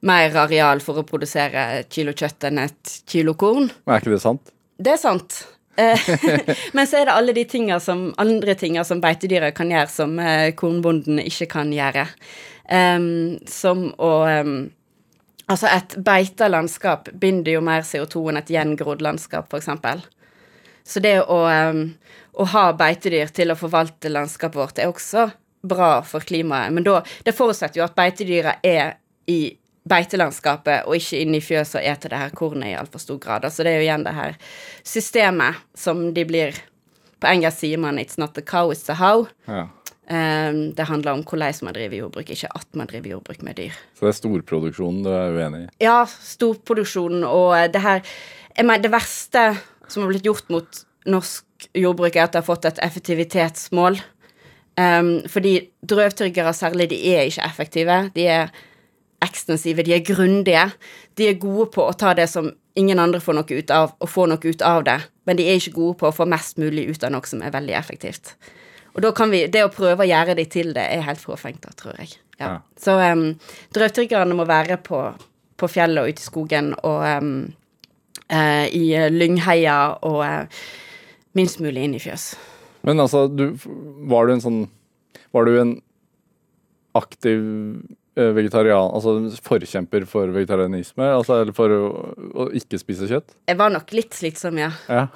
[0.08, 3.68] mer areal for å produsere et kilo kjøtt enn et kilo korn.
[3.84, 4.54] Men er ikke det sant?
[4.80, 5.42] Det er sant.
[5.78, 6.10] Eh,
[6.72, 10.18] Men så er det alle de tinga som, andre tinga som beitedyra kan gjøre, som
[10.18, 12.08] eh, kornbonden ikke kan gjøre.
[12.68, 14.58] Um, som å um,
[15.48, 20.02] Altså, et beita landskap binder jo mer CO2 enn et gjengrodd landskap, f.eks.
[20.84, 21.80] Så det å, um,
[22.36, 25.24] å ha beitedyr til å forvalte landskapet vårt er også
[25.64, 26.74] bra for klimaet.
[26.76, 29.56] Men da, det forutsetter jo at beitedyra er i
[29.88, 33.46] beitelandskapet og ikke inn i fjøset og eter det her kornet i altfor stor grad.
[33.46, 34.38] Altså det er jo igjen det her
[34.86, 36.64] systemet som de blir
[37.18, 39.26] På engelsk sier man 'it's not the cow, it's the how'.
[39.48, 39.66] Ja.
[40.08, 43.72] Um, det handler om hvordan man driver jordbruk, ikke at man driver jordbruk med dyr.
[43.94, 45.68] Så det er storproduksjonen du er uenig i?
[45.84, 48.00] Ja, storproduksjonen og eh, det her
[48.56, 49.58] jeg mener, Det verste
[49.88, 54.00] som har blitt gjort mot norsk jordbruk, er at det har fått et effektivitetsmål.
[54.78, 58.10] Um, fordi drøvtyggere særlig, de er ikke effektive.
[58.14, 58.48] De er
[59.24, 60.68] ekstensive, de er grundige.
[61.18, 64.10] De er gode på å ta det som ingen andre får noe ut av, og
[64.10, 65.00] få noe ut av det.
[65.26, 67.54] Men de er ikke gode på å få mest mulig ut av noe som er
[67.54, 68.36] veldig effektivt.
[68.94, 71.62] Og da kan vi, det å prøve å gjøre de til det, er helt fåfengt,
[71.66, 72.16] da, tror jeg.
[72.38, 72.46] Ja.
[72.46, 72.52] Ja.
[72.78, 73.32] Så um,
[73.74, 75.02] drøvtyggerne må være på,
[75.58, 77.32] på fjellet og ute i skogen og um,
[78.30, 80.68] uh, i lyngheia og uh,
[81.38, 82.32] minst mulig inn i fjøs.
[82.86, 83.50] Men altså, du,
[84.08, 84.60] var du en sånn
[85.34, 85.72] Var du en
[86.96, 87.96] aktiv eh,
[88.34, 89.14] vegetarian, altså
[89.44, 91.06] forkjemper for vegetarianisme?
[91.14, 91.82] Altså, eller for å,
[92.34, 93.36] å ikke spise kjøtt?
[93.48, 94.70] Jeg var nok litt slitsom, ja.
[94.90, 95.06] Ja.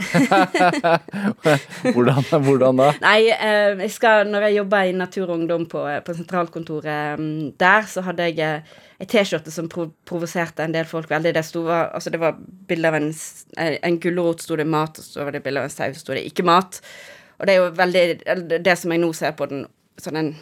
[1.95, 2.91] hvordan, hvordan da?
[3.03, 7.53] Nei, eh, jeg skal, når jeg jobba i Natur og Ungdom på, på sentralkontoret mm,
[7.61, 11.35] der, så hadde jeg eh, ei T-skjorte som prov provoserte en del folk veldig.
[11.35, 12.39] Det, stod, altså, det var
[12.69, 13.11] bilde av en,
[13.59, 16.15] eh, en gulrot, sto det mat, og så var det bilde av en sau, sto
[16.15, 16.81] det ikke mat.
[17.41, 19.65] Og det er jo veldig Det som jeg nå ser på den
[19.99, 20.35] sånn en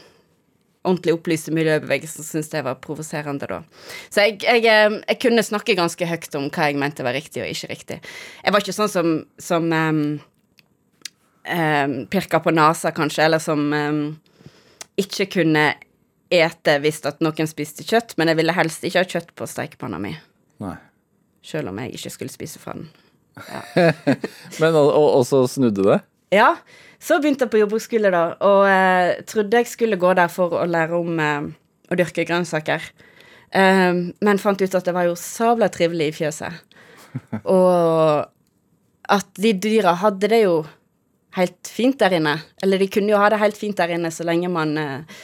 [0.86, 3.60] ordentlig opplyste miljøbevegelsen syntes det var provoserende da.
[4.08, 7.44] Så jeg, jeg, eh, jeg kunne snakke ganske høyt om hva jeg mente var riktig
[7.44, 8.00] og ikke riktig.
[8.44, 10.02] Jeg var ikke sånn som, som um,
[11.44, 14.02] um, pirka på nesa, kanskje, eller som um,
[15.00, 15.66] ikke kunne
[16.30, 19.98] ete hvis at noen spiste kjøtt, men jeg ville helst ikke ha kjøtt på stekepanna
[20.00, 20.14] mi,
[20.62, 20.76] Nei.
[21.44, 22.88] sjøl om jeg ikke skulle spise fra den.
[24.60, 26.00] Men og, og, og så snudde det?
[26.34, 26.54] Ja,
[27.00, 30.66] så begynte jeg på jordbruksskole, da, og eh, trodde jeg skulle gå der for å
[30.68, 31.46] lære om eh,
[31.88, 32.84] å dyrke grønnsaker.
[33.50, 36.76] Eh, men fant ut at det var jo sabla trivelig i fjøset.
[37.56, 38.28] og
[39.10, 40.60] at de dyra hadde det jo
[41.36, 42.36] helt fint der inne.
[42.62, 45.22] Eller de kunne jo ha det helt fint der inne så lenge man eh,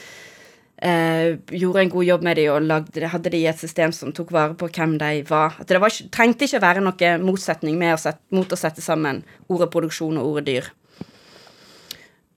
[0.83, 4.33] eh, gjorde en god jobb med de og lagde, hadde de et system som tok
[4.35, 5.59] vare på hvem de var.
[5.61, 9.23] At det var trengte ikke være noe motsetning med å sette, mot å sette sammen
[9.53, 10.73] ordet produksjon og ordet dyr.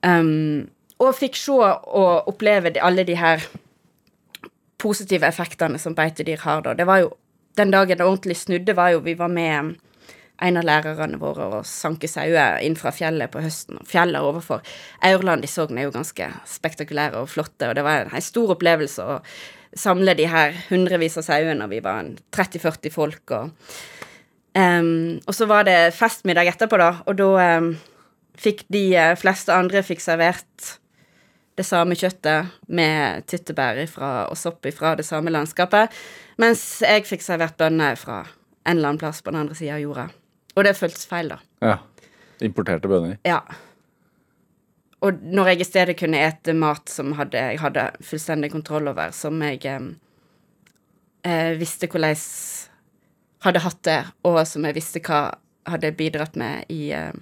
[0.06, 0.68] Um,
[1.00, 3.44] og fikk se og oppleve alle de her
[4.80, 6.74] positive effektene som beitedyr har, da.
[6.74, 7.16] Det var jo
[7.58, 9.74] Den dagen det ordentlig snudde, var jo Vi var med
[10.40, 13.80] en av lærerne våre og sanke sauer inn fra fjellet på høsten.
[13.84, 14.62] Fjellet overfor
[15.04, 18.54] Aurland i Sogn er jo ganske spektakulære og flotte, og det var en, en stor
[18.54, 19.18] opplevelse å
[19.76, 23.50] samle de her hundrevis av sauene, og vi var 30-40 folk, og
[24.56, 27.74] um, Og så var det festmiddag etterpå, da, og da um,
[28.40, 30.76] fikk de eh, fleste andre fikk servert
[31.58, 35.92] det samme kjøttet med tyttebær ifra, og sopp fra det samme landskapet,
[36.40, 39.82] mens jeg fikk servert bønner fra en eller annen plass på den andre sida av
[39.82, 40.06] jorda.
[40.56, 41.40] Og det føltes feil, da.
[41.64, 41.76] Ja.
[42.44, 43.18] Importerte bønner.
[43.28, 43.42] Ja.
[45.04, 49.12] Og når jeg i stedet kunne ete mat som hadde, jeg hadde fullstendig kontroll over,
[49.16, 49.86] som jeg eh,
[51.24, 52.16] eh, visste hvordan
[53.44, 55.22] hadde hatt det, og som jeg visste hva
[55.68, 57.12] hadde bidratt med i eh,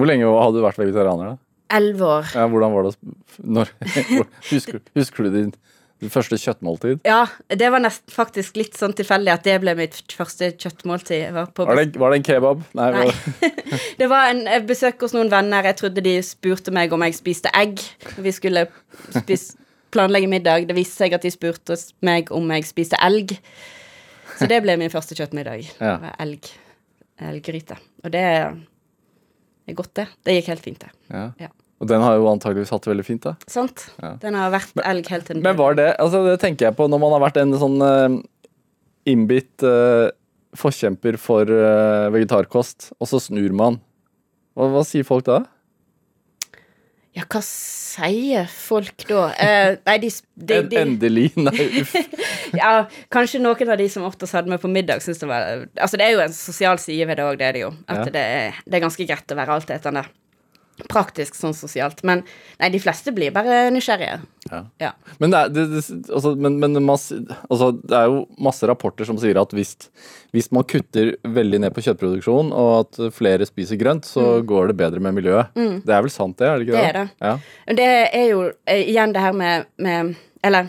[0.00, 1.40] Hvor lenge hadde du vært vegetarianer, da?
[1.70, 2.30] elleve år.
[2.34, 2.94] Ja, hvordan var det
[3.38, 3.70] når,
[4.50, 5.52] husker, husker du din,
[6.02, 7.02] din første kjøttmåltid?
[7.06, 11.28] Ja, det var nesten faktisk litt sånn tilfeldig at det ble mitt første kjøttmåltid.
[11.36, 12.64] Var på Var det, var det en kebab?
[12.78, 12.90] Nei.
[12.96, 13.50] Nei.
[14.00, 15.66] Det var en besøk hos noen venner.
[15.68, 17.82] Jeg trodde de spurte meg om jeg spiste egg.
[18.18, 18.64] Vi skulle
[19.12, 19.58] spise,
[19.92, 20.64] planlegge middag.
[20.70, 21.76] Det viste seg at de spurte
[22.06, 23.36] meg om jeg spiste elg.
[24.40, 25.68] Så det ble min første kjøttmiddag.
[25.76, 25.92] Ja.
[25.92, 26.50] Det var elg.
[27.30, 27.76] Elggryte.
[28.00, 28.24] Og det
[29.68, 30.06] er godt, det.
[30.26, 30.92] Det gikk helt fint, det.
[31.12, 31.26] Ja.
[31.40, 31.50] Ja.
[31.80, 33.34] Og den har jo antageligvis hatt det veldig fint, da.
[33.48, 33.86] Sant?
[34.02, 34.12] Ja.
[34.20, 36.88] Den har vært elg helt til den Men var det Altså, det tenker jeg på
[36.92, 38.18] når man har vært en sånn uh,
[39.08, 40.12] innbitt uh,
[40.60, 43.78] forkjemper for uh, vegetarkost, og så snur man.
[44.58, 45.44] Hva, hva sier folk da?
[47.16, 49.24] Ja, hva sier folk da?
[49.42, 50.10] Eh, nei, de,
[50.46, 51.24] de, de endelig?
[51.42, 51.96] Nei, uff.
[52.54, 52.70] Ja,
[53.10, 56.06] kanskje noen av de som oftest hadde med på middag, syns det var Altså, det
[56.06, 57.72] er jo en sosial side ved det òg, det er det jo.
[57.90, 58.12] At Ja.
[58.14, 60.04] det, er, det er ganske greit å være altetende.
[60.88, 62.04] Praktisk sånn sosialt.
[62.06, 62.22] Men
[62.62, 64.20] nei, de fleste blir bare nysgjerrige.
[64.50, 64.62] Ja.
[64.82, 64.90] Ja.
[65.22, 69.08] Men, det er, det, det, altså, men, men masse, altså, det er jo masse rapporter
[69.08, 69.76] som sier at hvis,
[70.34, 74.78] hvis man kutter veldig ned på kjøttproduksjon, og at flere spiser grønt, så går det
[74.80, 75.54] bedre med miljøet.
[75.54, 76.48] Det er vel sant, det?
[76.48, 76.80] er det ikke Mm.
[76.80, 76.88] Det det?
[76.88, 77.08] er det.
[77.20, 77.74] Ja.
[77.76, 80.68] Det er jo eh, igjen det her med, med Eller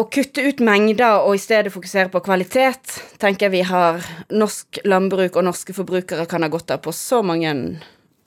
[0.00, 4.00] å kutte ut mengder og i stedet fokusere på kvalitet, tenker jeg vi har
[4.32, 7.52] Norsk landbruk og norske forbrukere kan ha godt av på så mange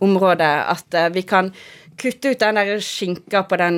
[0.04, 1.52] områder at eh, vi kan
[2.00, 3.78] kutte ut den der skinka på den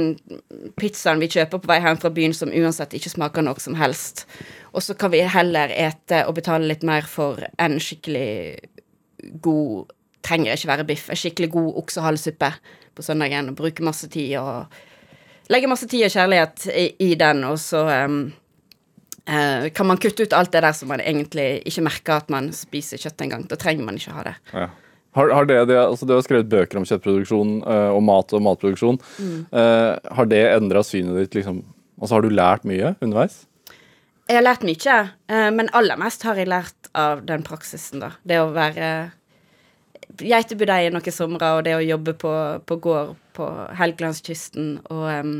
[0.80, 4.26] pizzaen vi kjøper på vei hjem fra byen som uansett ikke smaker noe som helst.
[4.74, 8.32] Og så kan vi heller ete og betale litt mer for en skikkelig
[9.41, 9.91] god
[10.26, 11.09] Trenger ikke være biff.
[11.13, 12.47] En skikkelig god oksehalssuppe
[12.97, 13.51] på søndagen.
[13.51, 14.74] Og bruke masse tid og
[15.53, 18.34] Legge masse tid og kjærlighet i, i den, og så um,
[19.26, 22.51] Uh, kan man kutte ut alt det der som man egentlig ikke merker at man
[22.53, 23.47] spiser kjøtt engang.
[23.49, 24.34] Da trenger man ikke ha det.
[24.53, 24.68] Ja.
[25.16, 28.41] Har, har det, det, altså du har skrevet bøker om kjøttproduksjon uh, og mat og
[28.43, 28.97] matproduksjon.
[29.16, 29.45] Mm.
[29.55, 31.38] uh, har det endra synet ditt?
[31.39, 31.61] liksom?
[32.01, 33.45] Altså, Har du lært mye underveis?
[34.28, 34.97] Jeg har lært mye,
[35.32, 38.11] uh, men aller mest har jeg lært av den praksisen, da.
[38.28, 38.89] Det å være
[40.20, 42.36] geitebudeie noen somre, og det å jobbe på,
[42.68, 43.49] på gård på
[43.80, 45.36] Helgelandskysten, og um,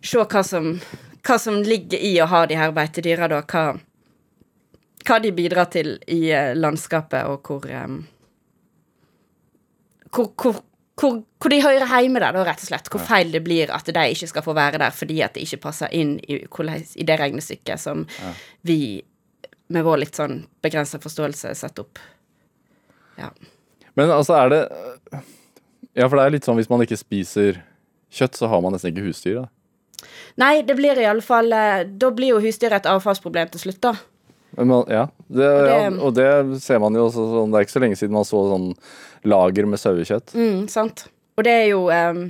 [0.00, 0.74] se hva som,
[1.20, 3.44] hva som ligger i å ha de her beitedyra, da.
[3.44, 3.74] Hva,
[5.04, 6.22] hva de bidrar til i
[6.56, 8.06] landskapet, og hvor em,
[10.14, 10.60] hvor, hvor,
[11.00, 12.90] hvor, hvor de hører hjemme der, da, rett og slett.
[12.92, 15.62] Hvor feil det blir at de ikke skal få være der fordi at det ikke
[15.68, 18.06] passer inn i, i det regnestykket som
[18.66, 18.78] vi
[19.68, 22.00] med vår litt sånn begrensa forståelse setter opp.
[23.18, 23.28] Ja.
[23.98, 24.62] Men altså, er det
[25.98, 27.62] Ja, for det er litt sånn hvis man ikke spiser
[28.14, 29.42] kjøtt, så har man nesten ikke husdyr.
[29.42, 30.06] da.
[30.38, 33.80] Nei, det blir i alle fall eh, Da blir jo husdyret et avfallsproblem til slutt,
[33.82, 33.96] da.
[34.58, 36.28] Man, ja, det, ja, og det
[36.64, 38.72] ser man jo også sånn Det er ikke så lenge siden man så sånn
[39.28, 40.34] lager med sauekjøtt.
[40.34, 41.04] Mm, sant.
[41.38, 42.24] Og det er jo um,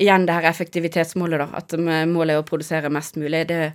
[0.00, 1.60] igjen det her effektivitetsmålet, da.
[1.60, 3.44] At eh, målet er å produsere mest mulig.
[3.50, 3.72] Det,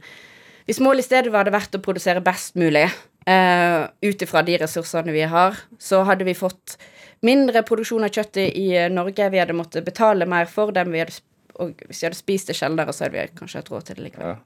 [0.69, 2.87] hvis målet i stedet var det verdt å produsere best mulig,
[3.29, 6.77] uh, ut ifra de ressursene vi har, så hadde vi fått
[7.25, 9.29] mindre produksjon av kjøtt i i Norge.
[9.33, 10.93] Vi hadde måttet betale mer for dem.
[10.93, 11.17] Vi hadde,
[11.61, 14.05] og hvis vi hadde spist det sjeldnere, så hadde vi kanskje hatt råd til det
[14.07, 14.39] likevel.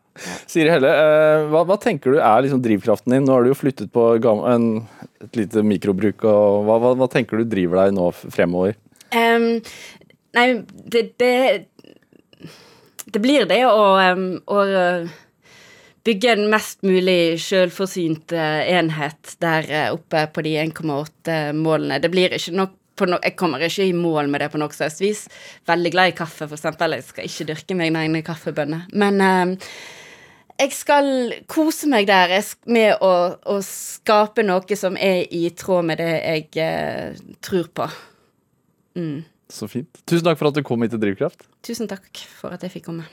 [0.49, 3.26] Siri Helle, eh, hva, hva tenker du er liksom drivkraften din?
[3.28, 4.05] Nå har du jo flyttet på
[4.51, 4.68] en,
[5.24, 6.24] et lite mikrobruk.
[6.24, 8.78] og hva, hva, hva tenker du driver deg nå fremover?
[9.12, 9.59] Um,
[10.38, 10.47] nei,
[10.93, 11.34] det, det
[13.12, 15.16] Det blir det å, å eh,
[16.07, 21.99] bygge en mest mulig selvforsynt eh, enhet der oppe på de 1,8-målene.
[21.99, 22.78] Det blir ikke nok
[23.08, 25.26] no Jeg kommer ikke i mål med det på noe slags vis.
[25.68, 26.98] Veldig glad i kaffe, eksempel.
[26.98, 28.88] Jeg skal ikke dyrke meg egne kaffebønner.
[28.94, 29.72] Men eh,
[30.62, 32.36] jeg skal kose meg der
[32.70, 33.12] med å,
[33.42, 37.89] å skape noe som er i tråd med det jeg eh, tror på.
[39.52, 40.04] Så fint.
[40.06, 41.48] Tusen takk for at du kom hit til Drivkraft.
[41.66, 43.08] Tusen takk for at jeg fikk komme.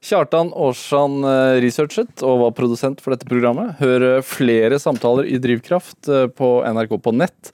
[0.00, 3.74] Kjartan Aarsand eh, researchet og var produsent for dette programmet.
[3.82, 7.50] Hør eh, flere samtaler i Drivkraft eh, på NRK på nett,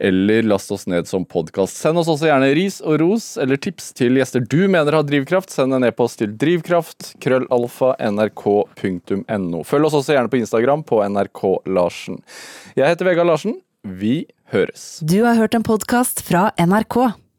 [0.00, 1.76] eller last oss ned som podkast.
[1.76, 5.52] Send oss også gjerne ris og ros eller tips til gjester du mener har drivkraft.
[5.52, 9.60] Send en e-post til drivkraft, krøllalfa, nrk.no.
[9.68, 11.42] Følg oss også gjerne på Instagram på NRK
[11.76, 12.22] Larsen.
[12.72, 13.60] Jeg heter Vegard Larsen.
[13.84, 14.22] Vi
[14.54, 15.02] høres.
[15.04, 17.12] Du har hørt en podkast fra NRK.